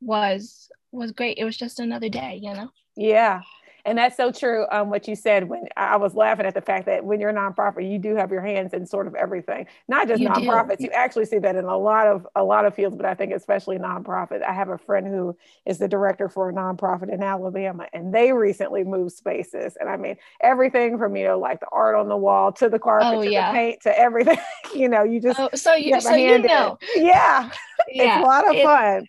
was 0.00 0.68
was 0.92 1.12
great. 1.12 1.38
It 1.38 1.44
was 1.44 1.56
just 1.56 1.78
another 1.78 2.08
day, 2.08 2.40
you 2.42 2.52
know? 2.52 2.70
Yeah. 2.96 3.42
And 3.84 3.98
that's 3.98 4.16
so 4.16 4.30
true. 4.30 4.66
Um, 4.70 4.90
what 4.90 5.08
you 5.08 5.14
said 5.16 5.48
when 5.48 5.64
I 5.76 5.96
was 5.96 6.14
laughing 6.14 6.46
at 6.46 6.54
the 6.54 6.60
fact 6.60 6.86
that 6.86 7.04
when 7.04 7.20
you're 7.20 7.30
a 7.30 7.34
nonprofit, 7.34 7.90
you 7.90 7.98
do 7.98 8.16
have 8.16 8.30
your 8.30 8.42
hands 8.42 8.72
in 8.72 8.86
sort 8.86 9.06
of 9.06 9.14
everything. 9.14 9.66
Not 9.88 10.08
just 10.08 10.20
you 10.20 10.28
nonprofits. 10.28 10.78
Do. 10.78 10.84
You 10.84 10.90
actually 10.90 11.26
see 11.26 11.38
that 11.38 11.56
in 11.56 11.64
a 11.64 11.76
lot 11.76 12.06
of 12.06 12.26
a 12.34 12.44
lot 12.44 12.64
of 12.64 12.74
fields, 12.74 12.96
but 12.96 13.06
I 13.06 13.14
think 13.14 13.32
especially 13.32 13.78
nonprofit. 13.78 14.42
I 14.42 14.52
have 14.52 14.68
a 14.68 14.78
friend 14.78 15.06
who 15.06 15.36
is 15.66 15.78
the 15.78 15.88
director 15.88 16.28
for 16.28 16.50
a 16.50 16.52
nonprofit 16.52 17.12
in 17.12 17.22
Alabama, 17.22 17.86
and 17.92 18.14
they 18.14 18.32
recently 18.32 18.84
moved 18.84 19.12
spaces. 19.12 19.76
And 19.80 19.88
I 19.88 19.96
mean 19.96 20.16
everything 20.42 20.98
from 20.98 21.16
you 21.16 21.24
know 21.24 21.38
like 21.38 21.60
the 21.60 21.68
art 21.72 21.96
on 21.96 22.08
the 22.08 22.16
wall 22.16 22.52
to 22.52 22.68
the 22.68 22.78
carpet 22.78 23.08
oh, 23.14 23.22
to 23.22 23.30
yeah. 23.30 23.50
the 23.50 23.56
paint 23.56 23.82
to 23.82 23.98
everything. 23.98 24.38
you 24.74 24.88
know, 24.88 25.02
you 25.02 25.20
just 25.20 25.40
oh, 25.40 25.50
so 25.54 25.74
you 25.74 26.00
so 26.00 26.14
you 26.14 26.38
know. 26.38 26.78
Yeah. 26.96 27.50
yeah. 27.88 28.18
it's 28.18 28.24
a 28.24 28.26
lot 28.26 28.48
of 28.48 28.54
it, 28.54 28.64
fun. 28.64 29.06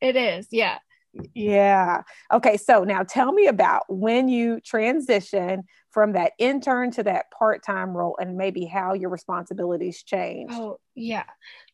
It 0.00 0.16
is, 0.16 0.48
yeah. 0.50 0.78
Yeah. 1.34 2.02
Okay. 2.32 2.56
So 2.56 2.84
now 2.84 3.02
tell 3.02 3.32
me 3.32 3.46
about 3.46 3.84
when 3.88 4.28
you 4.28 4.60
transition 4.60 5.64
from 5.90 6.12
that 6.12 6.32
intern 6.38 6.90
to 6.92 7.02
that 7.04 7.30
part 7.30 7.64
time 7.64 7.96
role 7.96 8.16
and 8.20 8.36
maybe 8.36 8.64
how 8.64 8.92
your 8.92 9.10
responsibilities 9.10 10.02
change. 10.02 10.50
Oh, 10.52 10.78
yeah. 10.94 11.24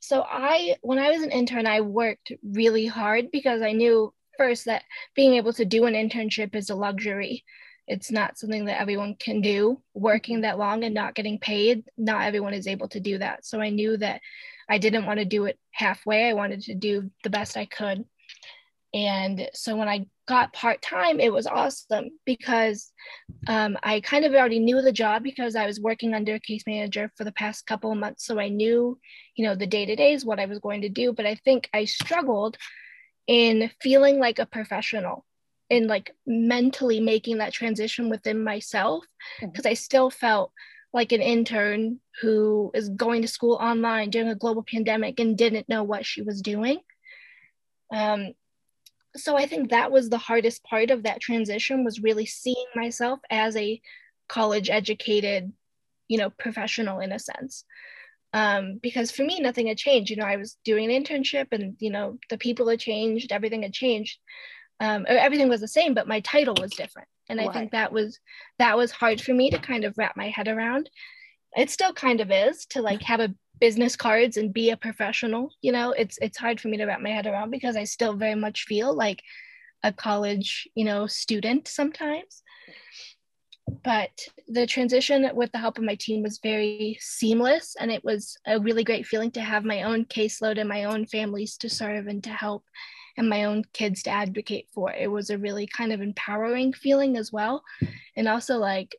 So 0.01 0.23
I, 0.23 0.77
when 0.83 0.99
I 0.99 1.11
was 1.11 1.23
an 1.23 1.31
intern, 1.31 1.67
I 1.67 1.81
worked 1.81 2.33
really 2.43 2.87
hard 2.87 3.31
because 3.33 3.63
I 3.63 3.73
knew 3.73 4.13
first 4.39 4.67
that 4.67 4.85
being 5.15 5.35
able 5.35 5.53
to 5.55 5.65
do 5.65 5.87
an 5.87 5.95
internship 5.95 6.55
is 6.55 6.71
a 6.71 6.75
luxury. 6.75 7.45
It's 7.89 8.13
not 8.13 8.39
something 8.39 8.67
that 8.67 8.81
everyone 8.81 9.17
can 9.17 9.41
do. 9.41 9.83
Working 9.93 10.43
that 10.43 10.59
long 10.59 10.85
and 10.85 10.95
not 10.95 11.15
getting 11.15 11.39
paid, 11.39 11.85
not 11.97 12.23
everyone 12.23 12.55
is 12.55 12.69
able 12.69 12.89
to 12.91 13.01
do 13.01 13.19
that. 13.19 13.45
So 13.45 13.61
I 13.61 13.71
knew 13.71 13.97
that 13.97 14.21
I 14.69 14.79
didn't 14.79 15.05
want 15.05 15.19
to 15.19 15.25
do 15.25 15.47
it 15.47 15.59
halfway. 15.73 16.29
I 16.29 16.35
wanted 16.35 16.63
to 16.63 16.75
do 16.75 17.11
the 17.25 17.31
best 17.31 17.57
I 17.57 17.67
could. 17.67 18.05
And 18.95 19.49
so 19.55 19.77
when 19.77 19.89
I 19.89 20.07
got 20.29 20.53
part 20.53 20.83
time, 20.83 21.19
it 21.19 21.33
was 21.33 21.47
awesome 21.47 22.11
because 22.27 22.93
um, 23.49 23.79
I 23.83 24.01
kind 24.01 24.25
of 24.25 24.35
already 24.35 24.59
knew 24.59 24.83
the 24.83 24.93
job 24.93 25.23
because 25.23 25.57
I 25.57 25.67
was 25.67 25.81
working 25.81 26.13
under 26.15 26.35
a 26.35 26.41
case 26.41 26.65
manager 26.67 27.11
for 27.17 27.25
the 27.25 27.33
past 27.33 27.67
couple 27.67 27.91
of 27.91 27.99
months. 27.99 28.27
So 28.27 28.39
I 28.39 28.49
knew, 28.49 28.99
you 29.35 29.47
know, 29.47 29.55
the 29.55 29.67
day 29.67 29.87
to 29.87 29.97
days, 29.97 30.25
what 30.25 30.41
I 30.41 30.47
was 30.47 30.59
going 30.59 30.83
to 30.83 30.91
do. 30.91 31.13
But 31.13 31.27
I 31.27 31.37
think 31.37 31.71
I 31.73 31.87
struggled 31.87 32.59
in 33.27 33.71
feeling 33.81 34.19
like 34.19 34.39
a 34.39 34.47
professional 34.47 35.25
in 35.71 35.87
like 35.87 36.15
mentally 36.27 37.01
making 37.01 37.39
that 37.39 37.53
transition 37.53 38.11
within 38.11 38.45
myself 38.45 39.05
because 39.41 39.63
mm-hmm. 39.63 39.69
I 39.69 39.75
still 39.75 40.11
felt 40.11 40.53
like 40.93 41.13
an 41.13 41.23
intern 41.23 41.99
who 42.21 42.71
is 42.75 42.91
going 42.91 43.23
to 43.23 43.29
school 43.29 43.55
online 43.55 44.11
during 44.11 44.29
a 44.29 44.35
global 44.35 44.63
pandemic 44.63 45.19
and 45.19 45.39
didn't 45.39 45.69
know 45.69 45.83
what 45.83 46.05
she 46.05 46.21
was 46.21 46.43
doing. 46.43 46.79
Um, 47.91 48.35
so 49.17 49.37
i 49.37 49.47
think 49.47 49.71
that 49.71 49.91
was 49.93 50.09
the 50.09 50.19
hardest 50.19 50.63
part 50.65 50.91
of 50.91 51.03
that 51.03 51.21
transition 51.21 51.85
was 51.85 52.01
really 52.03 52.27
seeing 52.27 52.67
myself 52.75 53.21
as 53.31 53.57
a 53.57 53.81
college 54.29 54.71
educated 54.71 55.53
you 56.09 56.19
know 56.19 56.31
professional 56.31 57.01
in 57.01 57.13
a 57.13 57.19
sense 57.19 57.65
Um, 58.35 58.81
because 58.83 59.13
for 59.13 59.25
me, 59.25 59.41
nothing 59.41 59.67
had 59.69 59.77
changed. 59.77 60.11
You 60.11 60.17
know, 60.17 60.25
I 60.25 60.37
was 60.37 60.57
doing 60.65 60.91
an 60.91 61.05
internship 61.05 61.49
and, 61.53 61.77
you 61.81 61.91
know, 61.91 62.19
the 62.31 62.39
people 62.39 62.67
had 62.69 62.81
changed, 62.81 63.31
everything 63.31 63.63
had 63.63 63.75
changed. 63.75 64.19
Um, 64.81 65.05
everything 65.07 65.51
was 65.51 65.61
the 65.61 65.69
same, 65.69 65.93
but 65.95 66.09
my 66.09 66.21
title 66.21 66.57
was 66.59 66.71
different. 66.73 67.09
And 67.29 67.41
I 67.41 67.45
right. 67.45 67.53
think 67.53 67.73
that 67.73 67.93
was 67.93 68.19
that 68.59 68.77
was 68.77 68.91
hard 68.91 69.21
for 69.21 69.35
me 69.35 69.51
to 69.51 69.59
kind 69.59 69.85
of 69.85 69.99
wrap 69.99 70.17
my 70.17 70.29
head 70.31 70.49
around. 70.49 70.89
It 71.55 71.71
still 71.71 71.93
kind 71.93 72.21
of 72.21 72.31
is 72.31 72.67
to 72.71 72.81
like 72.81 73.03
have 73.03 73.21
a 73.21 73.35
business 73.63 73.95
cards 73.95 74.37
and 74.39 74.53
be 74.53 74.71
a 74.71 74.77
professional 74.77 75.49
you 75.61 75.71
know 75.71 75.93
it's 75.93 76.19
it's 76.21 76.37
hard 76.37 76.61
for 76.61 76.67
me 76.67 76.77
to 76.77 76.85
wrap 76.85 77.01
my 77.01 77.11
head 77.11 77.29
around 77.29 77.49
because 77.49 77.77
i 77.77 77.85
still 77.85 78.15
very 78.15 78.35
much 78.35 78.65
feel 78.65 78.93
like 78.93 79.23
a 79.85 79.93
college 79.93 80.67
you 80.75 80.85
know 80.85 81.07
student 81.07 81.69
sometimes 81.69 82.43
but 83.85 84.11
the 84.49 84.67
transition 84.67 85.31
with 85.35 85.53
the 85.53 85.59
help 85.59 85.79
of 85.79 85.85
my 85.85 85.95
team 85.95 86.25
was 86.25 86.41
very 86.43 86.99
seamless 87.01 87.77
and 87.79 87.93
it 87.93 88.03
was 88.03 88.37
a 88.49 88.59
really 88.59 88.83
great 88.83 89.07
feeling 89.07 89.31
to 89.31 89.41
have 89.41 89.65
my 89.65 89.85
own 89.85 90.05
caseload 90.07 90.59
and 90.59 90.69
my 90.69 90.83
own 90.83 91.07
families 91.07 91.57
to 91.57 91.69
serve 91.71 92.09
and 92.09 92.25
to 92.25 92.31
help 92.31 92.65
and 93.17 93.29
my 93.29 93.45
own 93.45 93.63
kids 93.73 94.03
to 94.03 94.11
advocate 94.11 94.67
for 94.75 94.93
it 94.93 95.09
was 95.09 95.31
a 95.31 95.39
really 95.39 95.69
kind 95.69 95.93
of 95.93 96.01
empowering 96.01 96.73
feeling 96.73 97.17
as 97.17 97.31
well 97.31 97.63
and 98.17 98.27
also 98.27 98.57
like 98.57 98.97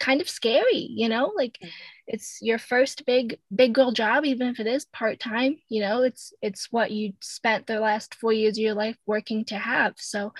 kind 0.00 0.20
of 0.20 0.28
scary 0.28 0.88
you 0.90 1.08
know 1.08 1.32
like 1.36 1.56
mm-hmm. 1.62 1.68
It's 2.08 2.38
your 2.40 2.58
first 2.58 3.04
big 3.06 3.38
big 3.54 3.74
girl 3.74 3.92
job 3.92 4.24
even 4.24 4.48
if 4.48 4.58
it 4.58 4.66
is 4.66 4.86
part-time 4.86 5.58
you 5.68 5.80
know 5.80 6.02
it's 6.02 6.32
it's 6.42 6.72
what 6.72 6.90
you 6.90 7.12
spent 7.20 7.66
the 7.66 7.78
last 7.78 8.14
four 8.14 8.32
years 8.32 8.56
of 8.56 8.62
your 8.62 8.74
life 8.74 8.96
working 9.06 9.44
to 9.44 9.56
have. 9.56 9.94
So 9.98 10.32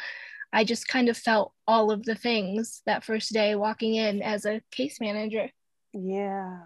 i 0.52 0.64
just 0.64 0.88
kind 0.88 1.08
of 1.08 1.16
felt 1.16 1.52
all 1.66 1.90
of 1.90 2.04
the 2.04 2.14
things 2.14 2.82
that 2.86 3.04
first 3.04 3.32
day 3.32 3.54
walking 3.54 3.94
in 3.94 4.22
as 4.22 4.46
a 4.46 4.62
case 4.72 4.98
manager. 5.00 5.50
Yeah 5.92 6.60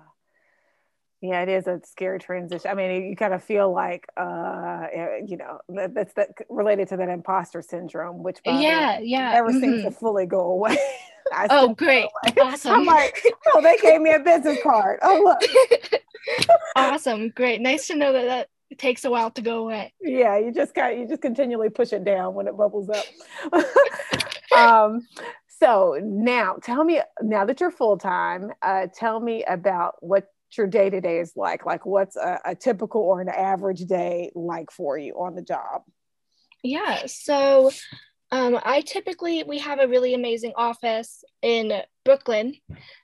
yeah, 1.22 1.42
it 1.42 1.48
is 1.48 1.68
a 1.68 1.80
scary 1.84 2.18
transition. 2.18 2.68
I 2.68 2.74
mean, 2.74 3.04
you 3.04 3.14
kind 3.14 3.32
of 3.32 3.44
feel 3.44 3.72
like, 3.72 4.08
uh, 4.16 4.86
eh, 4.92 5.20
you 5.24 5.36
know, 5.36 5.60
that's 5.68 6.12
that 6.14 6.30
related 6.48 6.88
to 6.88 6.96
that 6.96 7.08
imposter 7.08 7.62
syndrome, 7.62 8.24
which 8.24 8.40
yeah, 8.44 8.98
yeah, 8.98 9.34
never 9.34 9.50
mm-hmm. 9.50 9.60
seems 9.60 9.82
to 9.84 9.92
fully 9.92 10.26
go 10.26 10.40
away. 10.40 10.76
oh, 11.50 11.74
great, 11.74 12.08
awesome! 12.40 12.72
I'm 12.72 12.84
like, 12.84 13.24
oh, 13.54 13.62
they 13.62 13.76
gave 13.76 14.00
me 14.00 14.12
a 14.12 14.18
business 14.18 14.58
card. 14.64 14.98
Oh, 15.02 15.22
look, 15.22 16.40
awesome, 16.76 17.28
great, 17.28 17.60
nice 17.60 17.86
to 17.86 17.94
know 17.94 18.12
that 18.12 18.24
that 18.24 18.48
it 18.70 18.78
takes 18.78 19.04
a 19.04 19.10
while 19.10 19.30
to 19.30 19.42
go 19.42 19.58
away. 19.58 19.94
Yeah, 20.00 20.38
you 20.38 20.52
just 20.52 20.74
got 20.74 20.98
you 20.98 21.06
just 21.06 21.22
continually 21.22 21.70
push 21.70 21.92
it 21.92 22.04
down 22.04 22.34
when 22.34 22.48
it 22.48 22.56
bubbles 22.56 22.90
up. 22.90 23.62
um, 24.58 25.06
so 25.46 25.96
now, 26.02 26.56
tell 26.60 26.82
me 26.82 27.00
now 27.20 27.44
that 27.44 27.60
you're 27.60 27.70
full 27.70 27.96
time, 27.96 28.50
uh, 28.62 28.88
tell 28.92 29.20
me 29.20 29.44
about 29.44 29.94
what 30.00 30.31
your 30.56 30.66
day 30.66 30.90
to 30.90 31.00
day 31.00 31.18
is 31.18 31.32
like. 31.36 31.66
Like, 31.66 31.86
what's 31.86 32.16
a, 32.16 32.40
a 32.44 32.54
typical 32.54 33.00
or 33.00 33.20
an 33.20 33.28
average 33.28 33.84
day 33.84 34.30
like 34.34 34.70
for 34.70 34.98
you 34.98 35.14
on 35.14 35.34
the 35.34 35.42
job? 35.42 35.82
Yeah. 36.62 37.06
So, 37.06 37.70
um, 38.30 38.58
I 38.64 38.80
typically, 38.80 39.42
we 39.42 39.58
have 39.58 39.78
a 39.78 39.86
really 39.86 40.14
amazing 40.14 40.52
office 40.56 41.22
in 41.42 41.82
Brooklyn. 42.04 42.54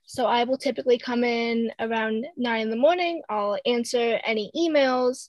So 0.06 0.24
I 0.24 0.44
will 0.44 0.56
typically 0.56 0.98
come 0.98 1.22
in 1.22 1.70
around 1.78 2.26
nine 2.38 2.62
in 2.62 2.70
the 2.70 2.76
morning. 2.76 3.20
I'll 3.28 3.58
answer 3.66 4.18
any 4.24 4.50
emails. 4.56 5.28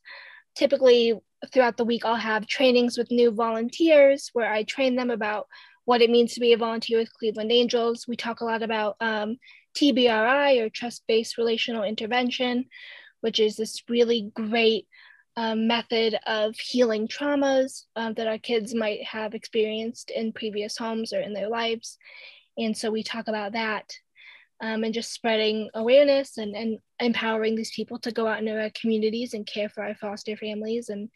Typically, 0.55 1.19
throughout 1.51 1.75
the 1.75 1.83
week, 1.83 2.05
I'll 2.05 2.15
have 2.15 2.47
trainings 2.47 2.97
with 2.97 3.11
new 3.11 3.31
volunteers 3.31 4.29
where 4.31 4.51
I 4.51 4.63
train 4.63 4.95
them 4.95 5.09
about 5.09 5.47
what 5.83 6.01
it 6.01 6.09
means 6.09 6.33
to 6.33 6.39
be 6.39 6.53
a 6.53 6.57
volunteer 6.57 6.99
with 6.99 7.13
Cleveland 7.13 7.51
Angels. 7.51 8.05
We 8.07 8.15
talk 8.15 8.39
a 8.39 8.45
lot 8.45 8.63
about 8.63 8.95
um, 9.01 9.37
TBRI 9.75 10.61
or 10.61 10.69
trust 10.69 11.03
based 11.07 11.37
relational 11.37 11.83
intervention, 11.83 12.65
which 13.21 13.39
is 13.39 13.55
this 13.55 13.83
really 13.89 14.31
great 14.33 14.87
um, 15.37 15.67
method 15.67 16.17
of 16.25 16.55
healing 16.57 17.07
traumas 17.07 17.83
um, 17.95 18.13
that 18.15 18.27
our 18.27 18.37
kids 18.37 18.73
might 18.73 19.03
have 19.03 19.33
experienced 19.33 20.11
in 20.11 20.33
previous 20.33 20.77
homes 20.77 21.13
or 21.13 21.21
in 21.21 21.33
their 21.33 21.49
lives. 21.49 21.97
And 22.57 22.75
so 22.75 22.91
we 22.91 23.03
talk 23.03 23.27
about 23.27 23.53
that 23.53 23.89
um, 24.61 24.83
and 24.83 24.93
just 24.93 25.13
spreading 25.13 25.69
awareness 25.73 26.37
and, 26.37 26.55
and 26.55 26.79
empowering 26.99 27.55
these 27.55 27.71
people 27.73 27.99
to 27.99 28.11
go 28.11 28.27
out 28.27 28.39
into 28.39 28.59
our 28.59 28.71
communities 28.71 29.33
and 29.33 29.47
care 29.47 29.69
for 29.69 29.83
our 29.83 29.95
foster 29.95 30.35
families 30.35 30.89
and 30.89 31.09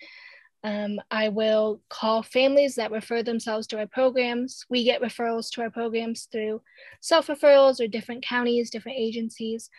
um, 0.63 0.99
I 1.11 1.29
will 1.29 1.81
call 1.89 2.23
families 2.23 2.75
that 2.75 2.91
refer 2.91 3.21
themselves 3.21 3.67
to 3.67 3.79
our 3.79 3.87
programs. 3.87 4.65
We 4.69 4.83
get 4.83 5.01
referrals 5.01 5.51
to 5.51 5.61
our 5.61 5.69
programs 5.69 6.27
through 6.31 6.61
self 7.01 7.27
referrals 7.27 7.81
or 7.81 7.87
different 7.87 8.23
counties, 8.23 8.69
different 8.69 8.97
agencies. 8.97 9.69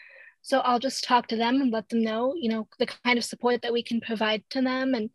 So 0.43 0.59
I'll 0.59 0.79
just 0.79 1.05
talk 1.05 1.27
to 1.29 1.37
them 1.37 1.63
and 1.63 1.73
let 1.73 1.89
them 1.89 2.03
know, 2.03 2.35
you 2.37 2.51
know, 2.51 2.69
the 2.79 2.85
kind 2.85 3.17
of 3.17 3.25
support 3.25 3.63
that 3.63 3.73
we 3.73 3.83
can 3.83 4.03
provide 4.03 4.45
to 4.51 4.61
them. 4.61 4.93
And 4.93 5.09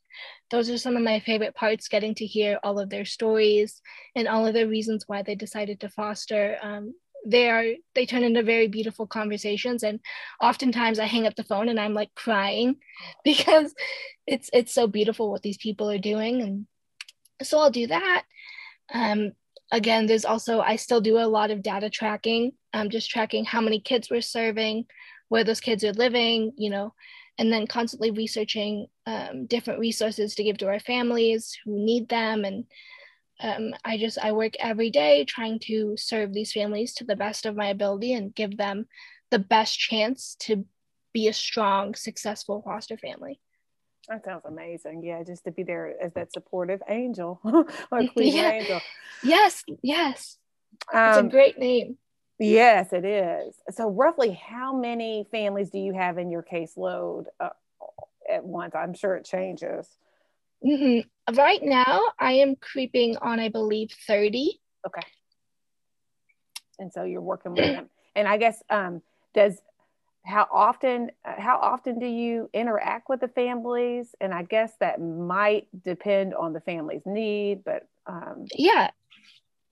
those 0.50 0.72
are 0.72 0.78
some 0.80 0.98
of 0.98 1.04
my 1.04 1.20
favorite 1.20 1.54
parts 1.54 1.88
getting 1.88 2.16
to 2.16 2.26
hear 2.26 2.58
all 2.64 2.80
of 2.80 2.90
their 2.90 3.06
stories 3.06 3.80
and 4.16 4.28
all 4.28 4.48
of 4.48 4.56
the 4.56 4.68
reasons 4.68 5.04
why 5.06 5.22
they 5.22 5.36
decided 5.36 5.82
to 5.82 5.90
foster. 5.90 6.58
Um, 6.64 6.96
they 7.26 7.50
are 7.50 7.66
they 7.96 8.06
turn 8.06 8.24
into 8.24 8.44
very 8.44 8.68
beautiful 8.68 9.08
conversations. 9.08 9.84
And 9.84 10.00
oftentimes 10.42 11.00
i 11.00 11.06
hang 11.06 11.28
up 11.28 11.36
the 11.36 11.44
phone 11.44 11.70
and 11.70 11.80
i'm 11.80 11.94
like 11.94 12.14
crying 12.16 12.78
because 13.24 13.74
it's 14.28 14.50
it's 14.54 14.74
so 14.74 14.88
beautiful 14.88 15.32
what 15.32 15.42
these 15.42 15.58
people 15.58 15.90
are 15.90 15.98
doing. 15.98 16.42
And 16.42 16.68
so 17.42 17.60
i'll 17.60 17.72
do 17.72 17.88
that. 17.88 18.24
Um, 18.94 19.32
again 19.72 20.08
there's 20.08 20.26
also 20.26 20.62
i 20.62 20.76
still 20.76 21.00
do 21.00 21.20
a 21.20 21.30
lot 21.30 21.52
of 21.52 21.62
data 21.62 21.92
tracking 21.92 22.54
um, 22.74 22.90
just 22.90 23.08
tracking 23.08 23.46
how 23.46 23.62
many 23.62 23.80
kids 23.80 24.10
we're 24.10 24.20
serving 24.20 24.84
where 25.28 25.44
those 25.44 25.60
kids 25.60 25.84
are 25.84 25.94
living 25.94 26.52
you 26.58 26.72
know 26.72 26.92
and 27.40 27.54
then 27.54 27.66
constantly 27.66 28.12
researching 28.12 28.88
um, 29.06 29.46
different 29.46 29.80
resources 29.80 30.36
to 30.36 30.44
give 30.44 30.58
to 30.58 30.68
our 30.68 30.80
families 30.80 31.58
who 31.64 31.72
need 31.80 32.10
them. 32.10 32.44
And 32.44 32.66
um, 33.42 33.74
I 33.86 33.98
just 33.98 34.18
I 34.18 34.32
work 34.32 34.54
every 34.60 34.90
day 34.90 35.26
trying 35.26 35.60
to 35.60 35.96
serve 35.98 36.34
these 36.34 36.52
families 36.52 36.94
to 36.96 37.04
the 37.04 37.16
best 37.16 37.46
of 37.46 37.56
my 37.56 37.68
ability 37.68 38.14
and 38.14 38.36
give 38.36 38.58
them 38.58 38.88
the 39.32 39.40
best 39.40 39.78
chance 39.80 40.36
to 40.42 40.66
be 41.14 41.28
a 41.28 41.34
strong, 41.34 41.96
successful 41.96 42.62
foster 42.64 42.98
family. 42.98 43.40
That 44.08 44.26
sounds 44.26 44.44
amazing. 44.46 45.04
Yeah, 45.04 45.24
just 45.24 45.44
to 45.46 45.52
be 45.52 45.64
there 45.64 45.94
as 46.02 46.14
that 46.14 46.34
supportive 46.34 46.82
angel 46.90 47.40
or 47.92 48.08
queen 48.14 48.36
yeah. 48.36 48.52
angel. 48.52 48.82
Yes, 49.24 49.64
yes. 49.82 50.38
Um, 50.94 51.08
it's 51.08 51.18
a 51.18 51.20
um, 51.22 51.30
great 51.30 51.58
name. 51.58 51.98
Yes, 52.40 52.94
it 52.94 53.04
is. 53.04 53.56
So, 53.72 53.90
roughly, 53.90 54.32
how 54.32 54.76
many 54.76 55.28
families 55.30 55.70
do 55.70 55.78
you 55.78 55.94
have 55.94 56.18
in 56.18 56.32
your 56.32 56.42
caseload 56.42 57.26
uh, 57.40 57.50
at 58.30 58.46
once? 58.46 58.76
I'm 58.76 58.94
sure 58.94 59.16
it 59.16 59.26
changes. 59.26 59.88
Mm-hmm. 60.66 61.36
Right 61.38 61.62
now, 61.64 62.02
I 62.20 62.34
am 62.34 62.56
creeping 62.56 63.18
on, 63.18 63.40
I 63.40 63.50
believe, 63.50 63.92
30. 64.08 64.60
Okay. 64.86 65.02
And 66.80 66.92
so 66.92 67.04
you're 67.04 67.22
working 67.22 67.54
with 67.54 67.66
them. 67.66 67.90
And 68.16 68.28
I 68.28 68.38
guess, 68.38 68.62
um, 68.70 69.02
does 69.34 69.62
how 70.26 70.48
often 70.52 71.12
uh, 71.26 71.34
how 71.40 71.58
often 71.58 72.00
do 72.00 72.06
you 72.06 72.50
interact 72.54 73.10
with 73.10 73.20
the 73.20 73.28
families 73.30 74.14
and 74.20 74.34
i 74.34 74.44
guess 74.44 74.74
that 74.80 75.02
might 75.02 75.68
depend 75.84 76.34
on 76.34 76.54
the 76.54 76.62
family's 76.62 77.02
need 77.06 77.64
but 77.64 77.88
um... 78.06 78.46
yeah 78.54 78.90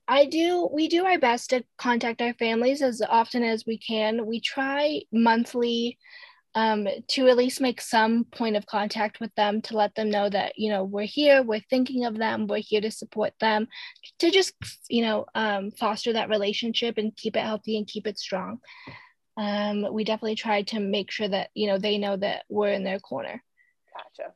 i 0.08 0.26
do 0.26 0.70
we 0.72 0.88
do 0.88 1.06
our 1.06 1.20
best 1.20 1.50
to 1.50 1.64
contact 1.78 2.22
our 2.22 2.34
families 2.34 2.82
as 2.82 3.02
often 3.08 3.44
as 3.44 3.66
we 3.66 3.78
can 3.78 4.26
we 4.26 4.40
try 4.40 5.02
monthly 5.12 5.98
um, 6.58 6.88
to 7.10 7.28
at 7.28 7.38
least 7.38 7.62
make 7.62 7.80
some 7.80 8.24
point 8.24 8.56
of 8.56 8.66
contact 8.66 9.20
with 9.20 9.34
them 9.36 9.62
to 9.62 9.78
let 9.78 9.94
them 9.94 10.10
know 10.10 10.28
that 10.28 10.54
you 10.58 10.72
know 10.72 10.84
we're 10.84 11.06
here 11.06 11.44
we're 11.44 11.62
thinking 11.70 12.04
of 12.04 12.18
them 12.18 12.48
we're 12.48 12.58
here 12.58 12.82
to 12.82 12.90
support 12.90 13.32
them 13.40 13.68
to 14.18 14.32
just 14.32 14.56
you 14.90 15.04
know 15.04 15.28
um, 15.36 15.70
foster 15.70 16.14
that 16.14 16.30
relationship 16.30 16.98
and 16.98 17.16
keep 17.16 17.36
it 17.36 17.44
healthy 17.44 17.78
and 17.78 17.86
keep 17.86 18.08
it 18.08 18.18
strong. 18.18 18.58
Um, 19.38 19.86
we 19.94 20.04
definitely 20.04 20.34
try 20.34 20.64
to 20.64 20.80
make 20.80 21.12
sure 21.12 21.28
that 21.28 21.52
you 21.54 21.68
know 21.68 21.78
they 21.78 22.00
know 22.00 22.18
that 22.18 22.46
we're 22.50 22.72
in 22.72 22.84
their 22.84 23.00
corner. 23.00 23.44
Gotcha. 23.96 24.32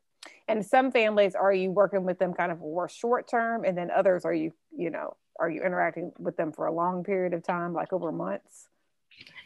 And 0.48 0.64
some 0.64 0.92
families 0.92 1.34
are 1.34 1.52
you 1.52 1.72
working 1.72 2.04
with 2.04 2.20
them 2.20 2.36
kind 2.36 2.52
of 2.52 2.60
more 2.60 2.88
short 2.88 3.28
term? 3.28 3.64
And 3.66 3.76
then 3.76 3.90
others 3.90 4.26
are 4.26 4.34
you 4.34 4.54
you 4.78 4.92
know 4.92 5.18
are 5.40 5.50
you 5.50 5.64
interacting 5.64 6.12
with 6.20 6.38
them 6.38 6.52
for 6.52 6.68
a 6.68 6.72
long 6.72 7.04
period 7.04 7.34
of 7.34 7.42
time 7.42 7.74
like 7.74 7.92
over 7.92 8.12
months? 8.12 8.68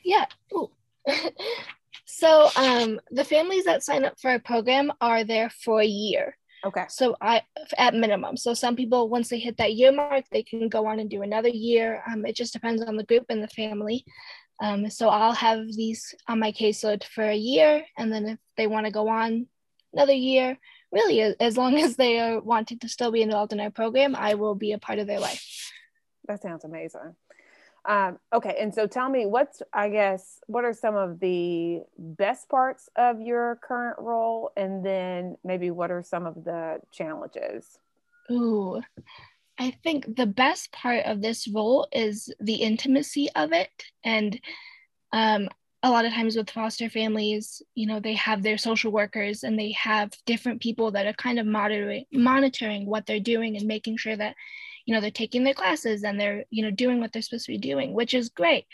Yeah 0.03 0.25
So 2.17 2.49
um, 2.55 3.01
the 3.11 3.25
families 3.25 3.65
that 3.65 3.83
sign 3.83 4.05
up 4.05 4.17
for 4.21 4.33
a 4.33 4.39
program 4.39 4.93
are 5.01 5.25
there 5.25 5.49
for 5.49 5.81
a 5.81 5.85
year. 5.85 6.37
Okay. 6.63 6.85
So 6.87 7.17
I 7.19 7.41
at 7.77 7.93
minimum. 7.93 8.37
So 8.37 8.53
some 8.53 8.77
people 8.77 9.09
once 9.09 9.27
they 9.27 9.37
hit 9.37 9.57
that 9.57 9.73
year 9.73 9.91
mark, 9.91 10.23
they 10.31 10.41
can 10.41 10.69
go 10.69 10.87
on 10.87 10.99
and 10.99 11.09
do 11.09 11.23
another 11.23 11.49
year. 11.49 12.01
Um, 12.09 12.25
it 12.25 12.37
just 12.37 12.53
depends 12.53 12.81
on 12.81 12.95
the 12.95 13.03
group 13.03 13.25
and 13.27 13.43
the 13.43 13.49
family. 13.49 14.05
Um, 14.61 14.89
so 14.89 15.09
I'll 15.09 15.33
have 15.33 15.67
these 15.75 16.15
on 16.29 16.39
my 16.39 16.53
caseload 16.53 17.03
for 17.03 17.25
a 17.25 17.35
year, 17.35 17.83
and 17.97 18.13
then 18.13 18.25
if 18.25 18.39
they 18.55 18.67
want 18.67 18.85
to 18.85 18.91
go 18.93 19.09
on 19.09 19.47
another 19.91 20.13
year, 20.13 20.57
really 20.93 21.19
as 21.19 21.57
long 21.57 21.77
as 21.77 21.97
they 21.97 22.21
are 22.21 22.39
wanting 22.39 22.79
to 22.79 22.87
still 22.87 23.11
be 23.11 23.23
involved 23.23 23.51
in 23.51 23.59
our 23.59 23.71
program, 23.71 24.15
I 24.15 24.35
will 24.35 24.55
be 24.55 24.71
a 24.71 24.79
part 24.79 24.99
of 24.99 25.07
their 25.07 25.19
life. 25.19 25.45
That 26.29 26.41
sounds 26.41 26.63
amazing. 26.63 27.15
Um, 27.87 28.17
okay, 28.33 28.57
and 28.59 28.73
so 28.73 28.87
tell 28.87 29.09
me 29.09 29.27
what's 29.27 29.61
I 29.71 29.89
guess 29.89 30.39
what 30.47 30.65
are 30.65 30.73
some 30.73 30.95
of 30.95 31.19
the 31.19 31.81
best 31.97 32.49
parts 32.49 32.89
of 32.95 33.21
your 33.21 33.59
current 33.61 33.99
role, 33.99 34.51
and 34.57 34.83
then 34.83 35.35
maybe 35.43 35.69
what 35.69 35.91
are 35.91 36.01
some 36.01 36.25
of 36.25 36.43
the 36.43 36.79
challenges? 36.91 37.77
Ooh, 38.31 38.81
I 39.59 39.71
think 39.83 40.15
the 40.15 40.25
best 40.25 40.71
part 40.71 41.05
of 41.05 41.21
this 41.21 41.47
role 41.47 41.87
is 41.91 42.33
the 42.39 42.55
intimacy 42.55 43.29
of 43.35 43.51
it, 43.51 43.69
and 44.03 44.39
um, 45.11 45.47
a 45.83 45.91
lot 45.91 46.05
of 46.05 46.11
times 46.13 46.35
with 46.35 46.49
foster 46.49 46.89
families, 46.89 47.61
you 47.75 47.85
know, 47.85 47.99
they 47.99 48.15
have 48.15 48.41
their 48.41 48.57
social 48.57 48.91
workers 48.91 49.43
and 49.43 49.59
they 49.59 49.71
have 49.73 50.11
different 50.25 50.59
people 50.59 50.89
that 50.91 51.05
are 51.05 51.13
kind 51.13 51.37
of 51.37 51.45
monitoring 51.45 52.05
monitoring 52.11 52.87
what 52.87 53.05
they're 53.05 53.19
doing 53.19 53.55
and 53.55 53.67
making 53.67 53.95
sure 53.95 54.15
that 54.15 54.35
you 54.85 54.93
know 54.93 55.01
they're 55.01 55.11
taking 55.11 55.43
their 55.43 55.53
classes 55.53 56.03
and 56.03 56.19
they're 56.19 56.45
you 56.49 56.63
know 56.63 56.71
doing 56.71 56.99
what 56.99 57.11
they're 57.11 57.21
supposed 57.21 57.45
to 57.45 57.51
be 57.51 57.57
doing 57.57 57.93
which 57.93 58.13
is 58.13 58.29
great. 58.29 58.65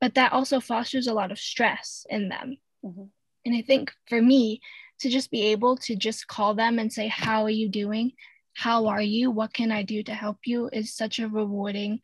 But 0.00 0.14
that 0.14 0.32
also 0.32 0.60
fosters 0.60 1.06
a 1.06 1.14
lot 1.14 1.32
of 1.32 1.38
stress 1.38 2.06
in 2.10 2.28
them. 2.28 2.58
Mm-hmm. 2.84 3.04
and 3.46 3.56
i 3.56 3.62
think 3.62 3.92
for 4.08 4.20
me 4.20 4.60
to 5.00 5.08
just 5.08 5.30
be 5.30 5.42
able 5.46 5.76
to 5.78 5.96
just 5.96 6.26
call 6.26 6.54
them 6.54 6.78
and 6.78 6.92
say 6.92 7.08
how 7.08 7.42
are 7.44 7.50
you 7.50 7.68
doing? 7.68 8.12
How 8.52 8.86
are 8.86 9.02
you? 9.02 9.30
What 9.30 9.52
can 9.54 9.72
i 9.72 9.82
do 9.82 10.02
to 10.02 10.14
help 10.14 10.38
you? 10.44 10.68
is 10.72 10.94
such 10.94 11.18
a 11.18 11.28
rewarding 11.28 12.00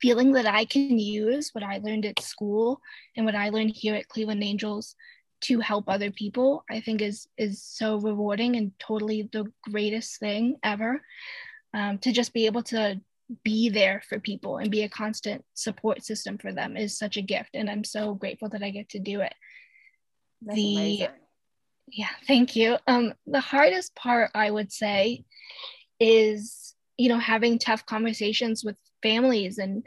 feeling 0.00 0.32
that 0.32 0.46
i 0.46 0.64
can 0.64 0.98
use 0.98 1.50
what 1.52 1.64
i 1.64 1.78
learned 1.78 2.06
at 2.06 2.20
school 2.20 2.80
and 3.16 3.26
what 3.26 3.34
i 3.34 3.48
learned 3.48 3.70
here 3.74 3.94
at 3.94 4.08
cleveland 4.08 4.42
angels 4.42 4.94
to 5.40 5.60
help 5.60 5.88
other 5.88 6.10
people 6.10 6.64
i 6.70 6.80
think 6.80 7.00
is 7.00 7.28
is 7.36 7.62
so 7.62 7.96
rewarding 7.96 8.56
and 8.56 8.72
totally 8.78 9.28
the 9.32 9.44
greatest 9.62 10.18
thing 10.18 10.56
ever 10.62 11.02
um, 11.74 11.98
to 11.98 12.12
just 12.12 12.32
be 12.32 12.46
able 12.46 12.62
to 12.64 13.00
be 13.44 13.68
there 13.68 14.02
for 14.08 14.18
people 14.18 14.56
and 14.56 14.70
be 14.70 14.82
a 14.82 14.88
constant 14.88 15.44
support 15.54 16.02
system 16.02 16.38
for 16.38 16.52
them 16.52 16.76
is 16.76 16.98
such 16.98 17.16
a 17.16 17.22
gift. 17.22 17.50
And 17.54 17.68
i'm 17.68 17.84
so 17.84 18.14
grateful 18.14 18.48
that 18.50 18.62
i 18.62 18.70
get 18.70 18.90
to 18.90 18.98
do 18.98 19.20
it. 19.20 19.34
That's 20.42 20.56
the 20.56 20.76
amazing. 20.76 21.08
yeah 21.88 22.08
thank 22.26 22.56
you. 22.56 22.78
Um 22.86 23.12
the 23.26 23.40
hardest 23.40 23.94
part 23.94 24.30
i 24.34 24.50
would 24.50 24.72
say 24.72 25.24
is 26.00 26.74
you 26.96 27.08
know 27.08 27.18
having 27.18 27.58
tough 27.58 27.84
conversations 27.84 28.64
with 28.64 28.76
families 29.02 29.58
and 29.58 29.86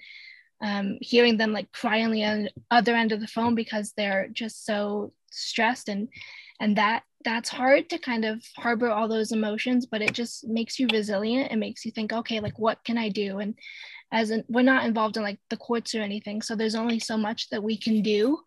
um, 0.63 0.97
hearing 1.01 1.37
them 1.37 1.53
like 1.53 1.71
cry 1.71 2.03
on 2.03 2.11
the 2.11 2.49
other 2.69 2.95
end 2.95 3.11
of 3.11 3.19
the 3.19 3.27
phone 3.27 3.55
because 3.55 3.93
they're 3.97 4.27
just 4.31 4.65
so 4.65 5.11
stressed 5.31 5.89
and 5.89 6.07
and 6.61 6.77
that 6.77 7.03
that's 7.25 7.49
hard 7.49 7.89
to 7.89 7.97
kind 7.97 8.23
of 8.23 8.41
harbor 8.55 8.89
all 8.89 9.07
those 9.07 9.31
emotions 9.31 9.85
but 9.85 10.01
it 10.01 10.13
just 10.13 10.47
makes 10.47 10.79
you 10.79 10.87
resilient. 10.93 11.51
It 11.51 11.57
makes 11.57 11.83
you 11.83 11.91
think 11.91 12.13
okay 12.13 12.39
like 12.39 12.57
what 12.57 12.83
can 12.85 12.97
i 12.97 13.09
do? 13.09 13.39
And 13.39 13.55
as 14.13 14.29
in, 14.29 14.43
we're 14.47 14.61
not 14.61 14.85
involved 14.85 15.17
in 15.17 15.23
like 15.23 15.39
the 15.49 15.57
courts 15.57 15.93
or 15.95 16.01
anything 16.01 16.41
so 16.41 16.55
there's 16.55 16.75
only 16.75 16.99
so 16.99 17.17
much 17.17 17.49
that 17.49 17.63
we 17.63 17.77
can 17.77 18.01
do. 18.01 18.39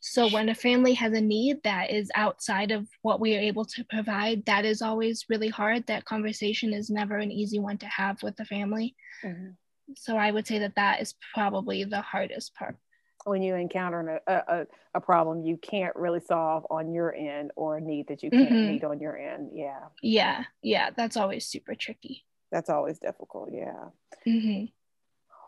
So 0.00 0.28
when 0.28 0.48
a 0.48 0.54
family 0.54 0.94
has 0.94 1.12
a 1.12 1.20
need 1.20 1.56
that 1.64 1.90
is 1.90 2.10
outside 2.14 2.70
of 2.70 2.86
what 3.02 3.20
we 3.20 3.34
are 3.36 3.40
able 3.40 3.64
to 3.64 3.84
provide 3.90 4.44
that 4.46 4.64
is 4.64 4.82
always 4.82 5.24
really 5.28 5.48
hard. 5.48 5.86
That 5.86 6.04
conversation 6.04 6.72
is 6.72 6.90
never 6.90 7.16
an 7.16 7.32
easy 7.32 7.58
one 7.58 7.78
to 7.78 7.86
have 7.86 8.22
with 8.22 8.36
the 8.36 8.44
family. 8.44 8.94
Mm-hmm. 9.24 9.50
so 9.96 10.16
i 10.16 10.30
would 10.30 10.46
say 10.46 10.58
that 10.58 10.76
that 10.76 11.00
is 11.00 11.14
probably 11.34 11.82
the 11.84 12.02
hardest 12.02 12.54
part 12.54 12.76
when 13.24 13.42
you 13.42 13.54
encounter 13.54 14.20
a, 14.26 14.32
a, 14.32 14.66
a 14.94 15.00
problem 15.00 15.42
you 15.42 15.56
can't 15.56 15.94
really 15.96 16.20
solve 16.20 16.66
on 16.70 16.92
your 16.92 17.14
end 17.14 17.50
or 17.56 17.76
a 17.76 17.80
need 17.80 18.08
that 18.08 18.22
you 18.22 18.30
can't 18.30 18.50
mm-hmm. 18.50 18.72
meet 18.72 18.84
on 18.84 19.00
your 19.00 19.16
end. 19.16 19.50
Yeah. 19.52 19.80
Yeah. 20.02 20.44
Yeah. 20.62 20.90
That's 20.96 21.16
always 21.16 21.46
super 21.46 21.74
tricky. 21.74 22.24
That's 22.50 22.70
always 22.70 22.98
difficult. 22.98 23.50
Yeah. 23.52 23.88
Mm-hmm. 24.26 24.66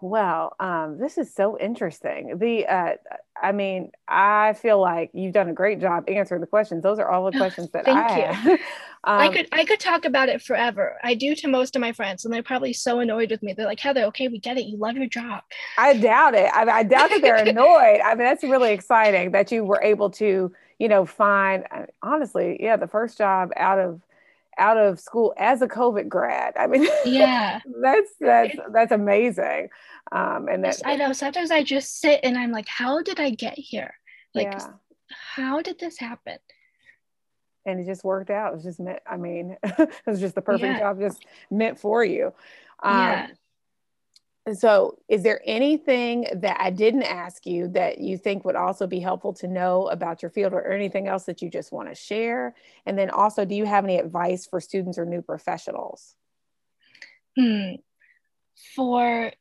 Well, 0.02 0.56
um, 0.59 0.98
this 0.98 1.18
is 1.18 1.33
so 1.35 1.59
interesting. 1.59 2.38
The, 2.38 2.66
uh, 2.66 2.92
I 3.40 3.52
mean, 3.52 3.90
I 4.09 4.54
feel 4.54 4.80
like 4.80 5.11
you've 5.12 5.35
done 5.35 5.48
a 5.50 5.52
great 5.52 5.80
job 5.80 6.04
answering 6.09 6.40
the 6.40 6.46
questions. 6.46 6.83
Those 6.83 6.98
are 6.98 7.11
all 7.11 7.30
the 7.30 7.38
questions 7.38 7.70
that 7.72 7.85
Thank 7.85 7.98
I 7.98 8.16
you. 8.16 8.33
have. 8.33 8.61
um, 9.04 9.18
I 9.18 9.28
could, 9.30 9.48
I 9.52 9.64
could 9.64 9.80
talk 9.80 10.04
about 10.04 10.28
it 10.28 10.42
forever. 10.42 10.96
I 11.02 11.14
do 11.14 11.34
to 11.36 11.48
most 11.48 11.74
of 11.74 11.80
my 11.80 11.92
friends, 11.92 12.24
and 12.24 12.34
they're 12.34 12.42
probably 12.42 12.74
so 12.74 13.00
annoyed 13.00 13.30
with 13.30 13.42
me. 13.42 13.54
They're 13.54 13.66
like, 13.66 13.80
Heather, 13.80 14.04
okay, 14.04 14.28
we 14.28 14.38
get 14.38 14.58
it. 14.58 14.66
You 14.66 14.76
love 14.76 14.96
your 14.96 15.06
job. 15.06 15.42
I 15.78 15.94
doubt 15.96 16.34
it. 16.34 16.50
I, 16.52 16.64
I 16.64 16.82
doubt 16.82 17.08
that 17.10 17.22
they're 17.22 17.36
annoyed. 17.46 18.00
I 18.04 18.14
mean, 18.14 18.24
that's 18.24 18.42
really 18.42 18.72
exciting 18.72 19.30
that 19.30 19.50
you 19.50 19.64
were 19.64 19.80
able 19.82 20.10
to, 20.10 20.52
you 20.78 20.88
know, 20.88 21.06
find. 21.06 21.64
Honestly, 22.02 22.58
yeah, 22.60 22.76
the 22.76 22.88
first 22.88 23.16
job 23.16 23.50
out 23.56 23.78
of 23.78 24.02
out 24.58 24.76
of 24.76 25.00
school 25.00 25.32
as 25.38 25.62
a 25.62 25.68
COVID 25.68 26.08
grad. 26.08 26.54
I 26.58 26.66
mean, 26.66 26.86
yeah, 27.06 27.60
that's 27.80 28.10
that's 28.20 28.56
that's 28.72 28.92
amazing. 28.92 29.70
Um, 30.12 30.48
and 30.48 30.62
that 30.64 30.82
I 30.84 30.96
know 30.96 31.12
sometimes 31.12 31.50
I 31.50 31.62
just 31.62 32.00
sit 32.00 32.20
and 32.22 32.36
I'm 32.36 32.52
like, 32.52 32.68
how 32.68 33.02
did 33.02 33.18
I 33.18 33.30
get 33.30 33.58
here? 33.58 33.94
Like, 34.34 34.52
yeah. 34.52 34.66
how 35.08 35.62
did 35.62 35.78
this 35.78 35.98
happen? 35.98 36.36
And 37.66 37.80
it 37.80 37.86
just 37.86 38.04
worked 38.04 38.30
out. 38.30 38.52
It 38.52 38.54
was 38.56 38.64
just 38.64 38.80
meant. 38.80 39.00
I 39.06 39.16
mean, 39.16 39.56
it 39.62 39.90
was 40.06 40.20
just 40.20 40.34
the 40.34 40.42
perfect 40.42 40.64
yeah. 40.74 40.78
job, 40.78 40.98
just 40.98 41.24
meant 41.50 41.78
for 41.78 42.04
you. 42.04 42.32
Um, 42.82 42.98
yeah. 42.98 43.26
So, 44.54 44.98
is 45.08 45.22
there 45.22 45.42
anything 45.44 46.26
that 46.36 46.56
I 46.58 46.70
didn't 46.70 47.02
ask 47.02 47.44
you 47.44 47.68
that 47.68 47.98
you 47.98 48.16
think 48.16 48.44
would 48.44 48.56
also 48.56 48.86
be 48.86 48.98
helpful 48.98 49.34
to 49.34 49.46
know 49.46 49.88
about 49.88 50.22
your 50.22 50.30
field 50.30 50.54
or 50.54 50.72
anything 50.72 51.08
else 51.08 51.24
that 51.24 51.42
you 51.42 51.50
just 51.50 51.72
want 51.72 51.88
to 51.88 51.94
share? 51.94 52.54
And 52.86 52.98
then 52.98 53.10
also, 53.10 53.44
do 53.44 53.54
you 53.54 53.66
have 53.66 53.84
any 53.84 53.98
advice 53.98 54.46
for 54.46 54.60
students 54.60 54.98
or 54.98 55.04
new 55.04 55.20
professionals? 55.20 56.14
Hmm. 57.38 57.74
For 58.74 59.32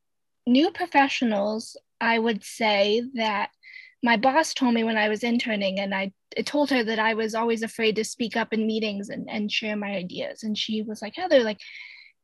new 0.46 0.72
professionals, 0.72 1.78
I 2.02 2.20
would 2.20 2.44
say 2.44 3.04
that 3.16 3.52
my 4.04 4.18
boss 4.18 4.54
told 4.54 4.74
me 4.74 4.84
when 4.84 4.98
I 4.98 5.10
was 5.10 5.24
interning, 5.24 5.80
and 5.80 5.94
I 5.94 6.14
told 6.46 6.70
her 6.70 6.84
that 6.84 7.00
I 7.00 7.14
was 7.14 7.36
always 7.36 7.64
afraid 7.64 7.96
to 7.98 8.04
speak 8.04 8.38
up 8.38 8.54
in 8.54 8.68
meetings 8.68 9.10
and, 9.10 9.30
and 9.30 9.52
share 9.52 9.76
my 9.76 9.92
ideas. 9.92 10.44
And 10.44 10.58
she 10.58 10.82
was 10.82 11.02
like, 11.02 11.16
Heather, 11.16 11.44
like, 11.44 11.60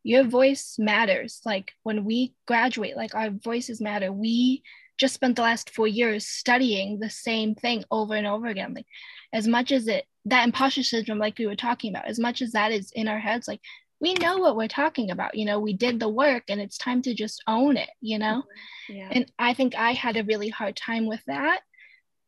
your 0.06 0.24
voice 0.24 0.76
matters. 0.78 1.42
Like 1.46 1.72
when 1.82 2.06
we 2.06 2.36
graduate, 2.48 2.96
like 2.96 3.16
our 3.16 3.32
voices 3.32 3.82
matter. 3.82 4.14
We 4.14 4.62
just 4.98 5.16
spent 5.16 5.36
the 5.36 5.42
last 5.42 5.72
four 5.72 5.88
years 5.88 6.28
studying 6.28 7.00
the 7.00 7.10
same 7.10 7.56
thing 7.56 7.84
over 7.90 8.14
and 8.14 8.28
over 8.28 8.46
again. 8.46 8.76
Like 8.76 8.86
as 9.34 9.48
much 9.48 9.72
as 9.72 9.88
it 9.88 10.06
that 10.26 10.46
imposter 10.46 10.84
syndrome, 10.84 11.18
like 11.18 11.38
we 11.40 11.48
were 11.48 11.56
talking 11.56 11.92
about, 11.92 12.08
as 12.08 12.20
much 12.20 12.42
as 12.44 12.52
that 12.52 12.72
is 12.72 12.92
in 12.92 13.08
our 13.08 13.20
heads, 13.20 13.48
like 13.48 13.62
we 14.01 14.13
know 14.15 14.38
what 14.38 14.55
we're 14.55 14.67
talking 14.67 15.12
about. 15.12 15.36
You 15.36 15.45
know, 15.45 15.60
we 15.60 15.73
did 15.73 15.99
the 15.99 16.10
work 16.10 16.43
and 16.49 16.60
it's 16.60 16.77
time 16.77 17.01
to 17.03 17.13
just 17.13 17.41
own 17.47 17.77
it, 17.77 17.89
you 18.01 18.19
know? 18.19 18.43
Mm-hmm. 18.89 18.95
Yeah. 18.95 19.10
And 19.12 19.31
I 19.39 19.53
think 19.53 19.75
I 19.75 19.93
had 19.93 20.17
a 20.17 20.23
really 20.23 20.49
hard 20.49 20.75
time 20.75 21.08
with 21.08 21.21
that. 21.27 21.62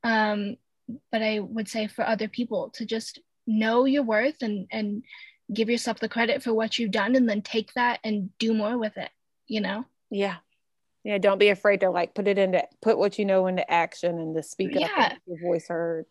Um, 0.03 0.55
but 1.11 1.21
I 1.21 1.39
would 1.39 1.67
say 1.67 1.87
for 1.87 2.07
other 2.07 2.27
people 2.27 2.69
to 2.75 2.85
just 2.85 3.19
know 3.47 3.85
your 3.85 4.03
worth 4.03 4.41
and 4.41 4.67
and 4.71 5.03
give 5.51 5.69
yourself 5.69 5.99
the 5.99 6.09
credit 6.09 6.43
for 6.43 6.53
what 6.53 6.77
you've 6.77 6.91
done 6.91 7.15
and 7.15 7.27
then 7.27 7.41
take 7.41 7.73
that 7.73 7.99
and 8.03 8.29
do 8.37 8.53
more 8.53 8.77
with 8.77 8.97
it 8.97 9.09
you 9.47 9.61
know 9.61 9.85
yeah 10.11 10.35
yeah 11.03 11.17
don't 11.17 11.37
be 11.37 11.49
afraid 11.49 11.79
to 11.79 11.89
like 11.89 12.13
put 12.13 12.27
it 12.27 12.37
into 12.37 12.61
put 12.81 12.97
what 12.97 13.17
you 13.17 13.25
know 13.25 13.47
into 13.47 13.69
action 13.71 14.19
and 14.19 14.35
to 14.35 14.43
speak 14.43 14.71
yeah. 14.73 14.87
up 14.97 15.13
your 15.25 15.39
voice 15.39 15.67
heard 15.69 16.05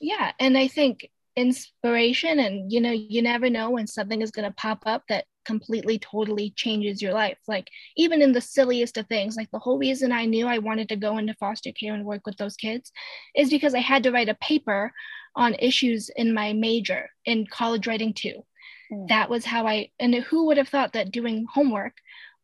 yeah 0.00 0.32
and 0.40 0.56
i 0.56 0.66
think 0.66 1.10
inspiration 1.38 2.40
and 2.40 2.72
you 2.72 2.80
know 2.80 2.90
you 2.90 3.22
never 3.22 3.48
know 3.48 3.70
when 3.70 3.86
something 3.86 4.22
is 4.22 4.30
going 4.30 4.48
to 4.48 4.54
pop 4.56 4.82
up 4.86 5.02
that 5.08 5.24
completely 5.44 5.98
totally 5.98 6.50
changes 6.56 7.00
your 7.00 7.14
life 7.14 7.38
like 7.46 7.68
even 7.96 8.20
in 8.20 8.32
the 8.32 8.40
silliest 8.40 8.98
of 8.98 9.06
things 9.06 9.36
like 9.36 9.50
the 9.50 9.58
whole 9.58 9.78
reason 9.78 10.12
i 10.12 10.24
knew 10.26 10.46
i 10.46 10.58
wanted 10.58 10.88
to 10.88 10.96
go 10.96 11.16
into 11.16 11.32
foster 11.34 11.72
care 11.72 11.94
and 11.94 12.04
work 12.04 12.26
with 12.26 12.36
those 12.36 12.56
kids 12.56 12.92
is 13.34 13.48
because 13.48 13.74
i 13.74 13.78
had 13.78 14.02
to 14.02 14.10
write 14.10 14.28
a 14.28 14.34
paper 14.34 14.92
on 15.36 15.54
issues 15.54 16.10
in 16.16 16.34
my 16.34 16.52
major 16.52 17.08
in 17.24 17.46
college 17.46 17.86
writing 17.86 18.12
too 18.12 18.42
Mm. 18.90 19.08
That 19.08 19.30
was 19.30 19.44
how 19.44 19.66
I, 19.66 19.90
and 19.98 20.14
who 20.14 20.46
would 20.46 20.56
have 20.56 20.68
thought 20.68 20.92
that 20.94 21.10
doing 21.10 21.46
homework 21.52 21.94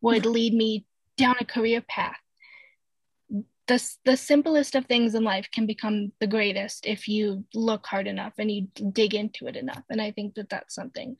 would 0.00 0.26
lead 0.26 0.54
me 0.54 0.86
down 1.16 1.36
a 1.40 1.44
career 1.44 1.80
path? 1.80 2.16
The, 3.66 3.82
the 4.04 4.16
simplest 4.16 4.74
of 4.74 4.86
things 4.86 5.14
in 5.14 5.24
life 5.24 5.48
can 5.50 5.66
become 5.66 6.12
the 6.20 6.26
greatest 6.26 6.86
if 6.86 7.08
you 7.08 7.44
look 7.54 7.86
hard 7.86 8.06
enough 8.06 8.34
and 8.38 8.50
you 8.50 8.68
dig 8.92 9.14
into 9.14 9.46
it 9.46 9.56
enough. 9.56 9.84
And 9.88 10.02
I 10.02 10.10
think 10.10 10.34
that 10.34 10.50
that's 10.50 10.74
something 10.74 11.16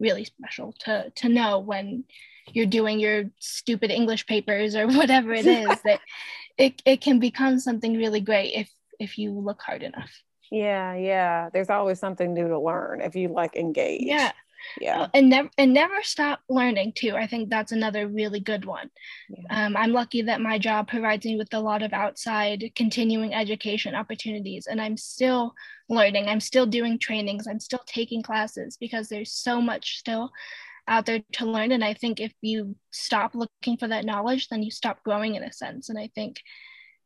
really 0.00 0.24
special 0.24 0.74
to, 0.80 1.10
to 1.16 1.28
know 1.28 1.58
when 1.58 2.04
you're 2.52 2.66
doing 2.66 2.98
your 2.98 3.24
stupid 3.38 3.90
English 3.90 4.26
papers 4.26 4.74
or 4.74 4.86
whatever 4.88 5.32
it 5.32 5.46
is 5.46 5.80
that 5.82 6.00
it, 6.56 6.80
it 6.84 7.00
can 7.00 7.18
become 7.18 7.58
something 7.58 7.96
really 7.96 8.20
great 8.20 8.52
if 8.54 8.70
if 9.00 9.18
you 9.18 9.32
look 9.32 9.60
hard 9.60 9.82
enough. 9.82 10.12
Yeah, 10.50 10.94
yeah. 10.94 11.48
There's 11.52 11.70
always 11.70 11.98
something 11.98 12.34
new 12.34 12.46
to 12.46 12.58
learn 12.60 13.00
if 13.00 13.16
you 13.16 13.28
like 13.28 13.56
engage. 13.56 14.02
Yeah 14.02 14.30
yeah. 14.80 15.08
And 15.14 15.28
never 15.28 15.50
and 15.58 15.72
never 15.72 16.02
stop 16.02 16.40
learning 16.48 16.92
too. 16.94 17.14
I 17.16 17.26
think 17.26 17.50
that's 17.50 17.72
another 17.72 18.06
really 18.08 18.40
good 18.40 18.64
one. 18.64 18.90
Yeah. 19.28 19.66
um, 19.66 19.76
i'm 19.76 19.92
lucky 19.92 20.22
that 20.22 20.40
my 20.40 20.58
job 20.58 20.88
provides 20.88 21.24
me 21.24 21.36
with 21.36 21.52
a 21.54 21.60
lot 21.60 21.82
of 21.82 21.92
outside 21.92 22.70
continuing 22.74 23.34
education 23.34 23.94
opportunities 23.94 24.66
and 24.66 24.80
i'm 24.80 24.96
still 24.96 25.54
learning. 25.88 26.26
I'm 26.26 26.40
still 26.40 26.64
doing 26.64 26.98
trainings. 26.98 27.46
I'm 27.46 27.60
still 27.60 27.82
taking 27.86 28.22
classes 28.22 28.78
because 28.80 29.08
there's 29.08 29.32
so 29.32 29.60
much 29.60 29.98
still 29.98 30.30
out 30.88 31.06
there 31.06 31.22
to 31.32 31.46
learn 31.46 31.70
and 31.70 31.84
i 31.84 31.94
think 31.94 32.18
if 32.18 32.32
you 32.40 32.74
stop 32.90 33.36
looking 33.36 33.76
for 33.76 33.86
that 33.86 34.04
knowledge 34.04 34.48
then 34.48 34.64
you 34.64 34.70
stop 34.70 35.04
growing 35.04 35.36
in 35.36 35.44
a 35.44 35.52
sense. 35.52 35.88
And 35.88 35.98
i 35.98 36.08
think 36.14 36.40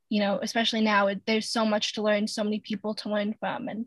you 0.09 0.21
know, 0.21 0.39
especially 0.43 0.83
now, 0.83 1.11
there's 1.27 1.49
so 1.49 1.67
much 1.67 1.95
to 1.95 2.03
learn, 2.03 2.29
so 2.29 2.45
many 2.45 2.61
people 2.61 2.95
to 2.95 3.09
learn 3.09 3.35
from. 3.41 3.69
And 3.69 3.87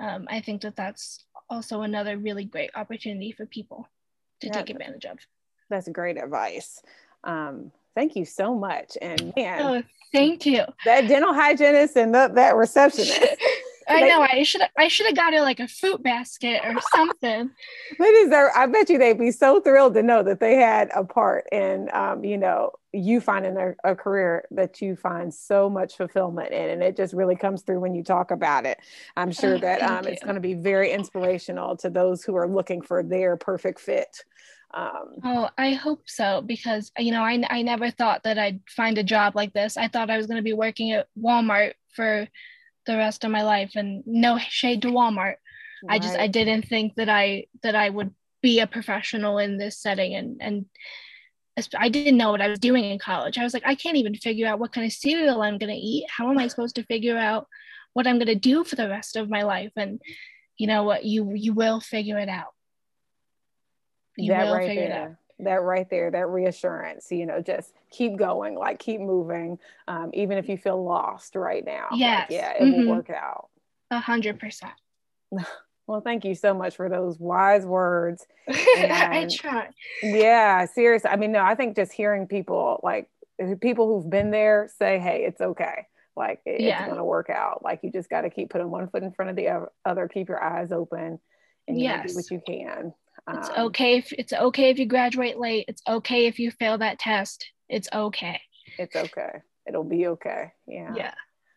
um, 0.00 0.26
I 0.30 0.40
think 0.40 0.62
that 0.62 0.76
that's 0.76 1.24
also 1.50 1.82
another 1.82 2.16
really 2.16 2.44
great 2.44 2.70
opportunity 2.74 3.32
for 3.32 3.46
people 3.46 3.88
to 4.40 4.46
yeah, 4.46 4.52
take 4.52 4.70
advantage 4.70 5.04
of. 5.04 5.18
That's 5.70 5.88
great 5.88 6.16
advice. 6.16 6.80
Um, 7.24 7.72
thank 7.94 8.16
you 8.16 8.24
so 8.24 8.54
much. 8.54 8.96
And 9.00 9.32
man, 9.36 9.60
oh, 9.62 9.82
thank 10.12 10.46
you. 10.46 10.64
That 10.84 11.08
dental 11.08 11.32
hygienist 11.32 11.96
and 11.96 12.14
the, 12.14 12.30
that 12.34 12.56
receptionist. 12.56 13.20
I 13.88 14.08
know. 14.08 14.20
I 14.20 14.42
should. 14.42 14.62
I 14.76 14.88
should 14.88 15.06
have 15.06 15.16
got 15.16 15.32
it 15.32 15.42
like 15.42 15.60
a 15.60 15.68
fruit 15.68 16.02
basket 16.02 16.60
or 16.64 16.74
something. 16.94 17.50
they 17.98 18.12
deserve. 18.24 18.50
I 18.54 18.66
bet 18.66 18.88
you 18.88 18.98
they'd 18.98 19.18
be 19.18 19.30
so 19.30 19.60
thrilled 19.60 19.94
to 19.94 20.02
know 20.02 20.22
that 20.22 20.40
they 20.40 20.56
had 20.56 20.90
a 20.94 21.04
part 21.04 21.46
in, 21.52 21.88
um, 21.92 22.24
you 22.24 22.38
know, 22.38 22.72
you 22.92 23.20
finding 23.20 23.56
a, 23.56 23.74
a, 23.84 23.94
career 23.94 24.46
that 24.50 24.80
you 24.82 24.96
find 24.96 25.32
so 25.32 25.70
much 25.70 25.96
fulfillment 25.96 26.52
in, 26.52 26.70
and 26.70 26.82
it 26.82 26.96
just 26.96 27.14
really 27.14 27.36
comes 27.36 27.62
through 27.62 27.80
when 27.80 27.94
you 27.94 28.02
talk 28.02 28.30
about 28.30 28.66
it. 28.66 28.78
I'm 29.16 29.32
sure 29.32 29.54
oh, 29.54 29.58
that 29.58 29.82
um, 29.82 30.06
it's 30.06 30.22
going 30.22 30.34
to 30.34 30.40
be 30.40 30.54
very 30.54 30.92
inspirational 30.92 31.76
to 31.78 31.90
those 31.90 32.22
who 32.22 32.36
are 32.36 32.48
looking 32.48 32.82
for 32.82 33.02
their 33.02 33.36
perfect 33.36 33.80
fit. 33.80 34.24
Um, 34.74 35.16
oh, 35.22 35.50
I 35.58 35.72
hope 35.72 36.02
so 36.06 36.40
because 36.40 36.92
you 36.98 37.12
know 37.12 37.22
I 37.22 37.42
I 37.50 37.62
never 37.62 37.90
thought 37.90 38.22
that 38.22 38.38
I'd 38.38 38.60
find 38.68 38.96
a 38.96 39.02
job 39.02 39.36
like 39.36 39.52
this. 39.52 39.76
I 39.76 39.88
thought 39.88 40.10
I 40.10 40.16
was 40.16 40.26
going 40.26 40.38
to 40.38 40.42
be 40.42 40.54
working 40.54 40.92
at 40.92 41.08
Walmart 41.18 41.74
for 41.94 42.26
the 42.86 42.96
rest 42.96 43.24
of 43.24 43.30
my 43.30 43.42
life 43.42 43.72
and 43.74 44.02
no 44.06 44.38
shade 44.38 44.82
to 44.82 44.88
Walmart. 44.88 45.36
Right. 45.84 45.90
I 45.90 45.98
just 45.98 46.16
I 46.16 46.26
didn't 46.26 46.68
think 46.68 46.94
that 46.96 47.08
I 47.08 47.46
that 47.62 47.74
I 47.74 47.90
would 47.90 48.14
be 48.42 48.60
a 48.60 48.66
professional 48.66 49.38
in 49.38 49.58
this 49.58 49.78
setting 49.78 50.14
and 50.14 50.38
and 50.40 50.66
I 51.78 51.90
didn't 51.90 52.16
know 52.16 52.30
what 52.30 52.40
I 52.40 52.48
was 52.48 52.58
doing 52.58 52.84
in 52.84 52.98
college. 52.98 53.38
I 53.38 53.44
was 53.44 53.54
like 53.54 53.64
I 53.66 53.74
can't 53.74 53.96
even 53.96 54.14
figure 54.14 54.46
out 54.46 54.58
what 54.58 54.72
kind 54.72 54.86
of 54.86 54.92
cereal 54.92 55.42
I'm 55.42 55.58
going 55.58 55.72
to 55.72 55.76
eat. 55.76 56.06
How 56.08 56.30
am 56.30 56.38
I 56.38 56.48
supposed 56.48 56.76
to 56.76 56.84
figure 56.84 57.16
out 57.16 57.46
what 57.92 58.06
I'm 58.06 58.18
going 58.18 58.26
to 58.26 58.34
do 58.34 58.64
for 58.64 58.76
the 58.76 58.88
rest 58.88 59.16
of 59.16 59.28
my 59.28 59.42
life 59.42 59.72
and 59.76 60.00
you 60.56 60.66
know 60.66 60.84
what 60.84 61.04
you 61.04 61.32
you 61.34 61.52
will 61.52 61.80
figure 61.80 62.18
it 62.18 62.28
out. 62.28 62.54
You 64.16 64.32
that 64.32 64.46
will 64.46 64.54
right 64.54 64.68
figure 64.68 64.88
there. 64.88 65.06
it 65.06 65.10
out 65.10 65.16
that 65.44 65.62
right 65.62 65.88
there, 65.90 66.10
that 66.10 66.28
reassurance, 66.28 67.10
you 67.10 67.26
know, 67.26 67.40
just 67.40 67.72
keep 67.90 68.16
going, 68.16 68.54
like 68.54 68.78
keep 68.78 69.00
moving, 69.00 69.58
um, 69.88 70.10
even 70.14 70.38
if 70.38 70.48
you 70.48 70.56
feel 70.56 70.82
lost 70.82 71.36
right 71.36 71.64
now. 71.64 71.88
Yes. 71.92 72.22
Like, 72.22 72.30
yeah, 72.30 72.52
it 72.52 72.62
mm-hmm. 72.62 72.88
will 72.88 72.96
work 72.96 73.10
out. 73.10 73.48
A 73.90 74.00
hundred 74.00 74.38
percent. 74.38 74.72
Well, 75.88 76.00
thank 76.00 76.24
you 76.24 76.34
so 76.36 76.54
much 76.54 76.76
for 76.76 76.88
those 76.88 77.18
wise 77.18 77.66
words. 77.66 78.24
I 78.48 79.28
try. 79.30 79.68
Yeah, 80.02 80.64
seriously. 80.66 81.10
I 81.10 81.16
mean, 81.16 81.32
no, 81.32 81.42
I 81.42 81.54
think 81.56 81.74
just 81.74 81.92
hearing 81.92 82.28
people 82.28 82.80
like 82.84 83.10
people 83.60 83.88
who've 83.88 84.08
been 84.08 84.30
there 84.30 84.70
say, 84.78 85.00
"Hey, 85.00 85.24
it's 85.26 85.40
okay." 85.40 85.88
Like 86.16 86.40
it, 86.44 86.60
yeah. 86.60 86.78
it's 86.78 86.86
going 86.86 86.98
to 86.98 87.04
work 87.04 87.30
out. 87.30 87.62
Like 87.64 87.80
you 87.82 87.90
just 87.90 88.08
got 88.08 88.22
to 88.22 88.30
keep 88.30 88.50
putting 88.50 88.70
one 88.70 88.88
foot 88.88 89.02
in 89.02 89.12
front 89.12 89.30
of 89.30 89.36
the 89.36 89.66
other, 89.84 90.08
keep 90.08 90.28
your 90.28 90.42
eyes 90.42 90.70
open, 90.70 91.18
and 91.66 91.80
yes. 91.80 92.10
do 92.10 92.16
what 92.16 92.30
you 92.30 92.42
can. 92.46 92.94
It's 93.30 93.48
um, 93.50 93.66
okay 93.66 93.98
if 93.98 94.12
it's 94.12 94.32
okay 94.32 94.70
if 94.70 94.78
you 94.78 94.86
graduate 94.86 95.38
late. 95.38 95.66
It's 95.68 95.82
okay 95.88 96.26
if 96.26 96.38
you 96.38 96.50
fail 96.50 96.78
that 96.78 96.98
test. 96.98 97.46
It's 97.68 97.88
okay. 97.92 98.40
It's 98.78 98.96
okay. 98.96 99.42
It'll 99.66 99.84
be 99.84 100.08
okay. 100.08 100.52
Yeah. 100.66 100.92
Yeah. 100.96 101.14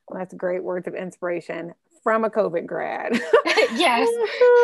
Well, 0.08 0.20
that's 0.20 0.34
great 0.34 0.64
words 0.64 0.88
of 0.88 0.94
inspiration 0.94 1.74
from 2.04 2.24
a 2.24 2.30
COVID 2.30 2.68
grad. 2.68 3.14
yes. 3.76 4.08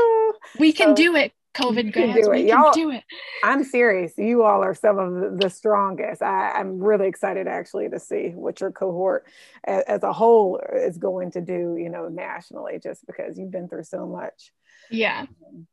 we 0.60 0.72
can 0.72 0.90
so, 0.90 0.96
do 0.96 1.16
it. 1.16 1.34
COVID 1.56 1.92
grads. 1.92 2.26
Do 2.26 2.30
we 2.30 2.50
Y'all, 2.50 2.72
can 2.72 2.74
do 2.74 2.92
it. 2.92 3.04
I'm 3.44 3.64
serious. 3.64 4.14
You 4.18 4.44
all 4.44 4.64
are 4.64 4.74
some 4.74 5.00
of 5.00 5.40
the 5.40 5.50
strongest. 5.50 6.22
I, 6.22 6.60
am 6.60 6.80
really 6.80 7.08
excited 7.08 7.48
actually 7.48 7.90
to 7.90 8.00
see 8.00 8.30
what 8.30 8.62
your 8.62 8.72
cohort 8.72 9.26
as, 9.66 9.84
as, 9.84 10.04
a 10.04 10.14
whole 10.14 10.62
is 10.74 10.98
going 10.98 11.32
to 11.32 11.42
do, 11.42 11.76
you 11.78 11.90
know, 11.90 12.08
nationally, 12.08 12.80
just 12.82 13.06
because 13.06 13.38
you've 13.38 13.52
been 13.52 13.68
through 13.68 13.84
so 13.84 14.08
much. 14.08 14.54
Yeah. 14.90 15.26
Um, 15.46 15.68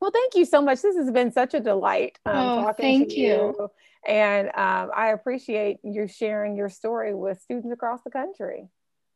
well, 0.00 0.10
thank 0.10 0.34
you 0.34 0.44
so 0.44 0.60
much. 0.60 0.82
This 0.82 0.96
has 0.96 1.10
been 1.10 1.32
such 1.32 1.54
a 1.54 1.60
delight 1.60 2.18
um, 2.26 2.36
oh, 2.36 2.62
talking 2.62 2.82
thank 2.82 3.08
to 3.10 3.16
you. 3.16 3.54
you. 3.58 3.70
And 4.06 4.48
um, 4.48 4.90
I 4.94 5.08
appreciate 5.08 5.78
you 5.82 6.06
sharing 6.06 6.56
your 6.56 6.68
story 6.68 7.14
with 7.14 7.40
students 7.40 7.72
across 7.72 8.02
the 8.02 8.10
country. 8.10 8.68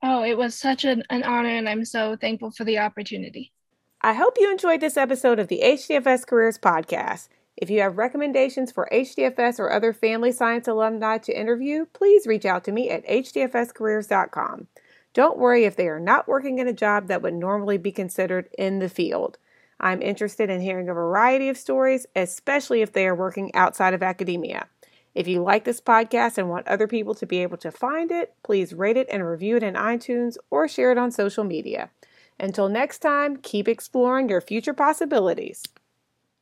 Oh, 0.02 0.24
it 0.24 0.36
was 0.36 0.54
such 0.54 0.84
an, 0.84 1.04
an 1.10 1.22
honor, 1.22 1.50
and 1.50 1.68
I'm 1.68 1.84
so 1.84 2.16
thankful 2.16 2.50
for 2.50 2.64
the 2.64 2.78
opportunity. 2.78 3.52
I 4.00 4.14
hope 4.14 4.36
you 4.38 4.50
enjoyed 4.50 4.80
this 4.80 4.96
episode 4.96 5.38
of 5.38 5.48
the 5.48 5.60
HDFS 5.62 6.26
Careers 6.26 6.58
Podcast. 6.58 7.28
If 7.56 7.68
you 7.68 7.82
have 7.82 7.98
recommendations 7.98 8.72
for 8.72 8.88
HDFS 8.90 9.58
or 9.58 9.70
other 9.70 9.92
family 9.92 10.32
science 10.32 10.66
alumni 10.66 11.18
to 11.18 11.38
interview, 11.38 11.84
please 11.92 12.26
reach 12.26 12.46
out 12.46 12.64
to 12.64 12.72
me 12.72 12.88
at 12.88 13.06
hdfscareers.com. 13.06 14.68
Don't 15.12 15.38
worry 15.38 15.64
if 15.64 15.76
they 15.76 15.88
are 15.88 16.00
not 16.00 16.26
working 16.26 16.58
in 16.58 16.66
a 16.66 16.72
job 16.72 17.08
that 17.08 17.20
would 17.20 17.34
normally 17.34 17.76
be 17.76 17.92
considered 17.92 18.48
in 18.56 18.78
the 18.78 18.88
field. 18.88 19.36
I'm 19.80 20.02
interested 20.02 20.50
in 20.50 20.60
hearing 20.60 20.88
a 20.88 20.94
variety 20.94 21.48
of 21.48 21.56
stories, 21.56 22.06
especially 22.14 22.82
if 22.82 22.92
they 22.92 23.06
are 23.06 23.14
working 23.14 23.54
outside 23.54 23.94
of 23.94 24.02
academia. 24.02 24.68
If 25.14 25.26
you 25.26 25.42
like 25.42 25.64
this 25.64 25.80
podcast 25.80 26.38
and 26.38 26.48
want 26.48 26.68
other 26.68 26.86
people 26.86 27.14
to 27.14 27.26
be 27.26 27.38
able 27.38 27.56
to 27.58 27.72
find 27.72 28.12
it, 28.12 28.34
please 28.44 28.74
rate 28.74 28.96
it 28.96 29.08
and 29.10 29.26
review 29.26 29.56
it 29.56 29.62
in 29.62 29.74
iTunes 29.74 30.36
or 30.50 30.68
share 30.68 30.92
it 30.92 30.98
on 30.98 31.10
social 31.10 31.44
media. 31.44 31.90
Until 32.38 32.68
next 32.68 32.98
time, 32.98 33.36
keep 33.36 33.66
exploring 33.66 34.28
your 34.28 34.40
future 34.40 34.74
possibilities. 34.74 35.64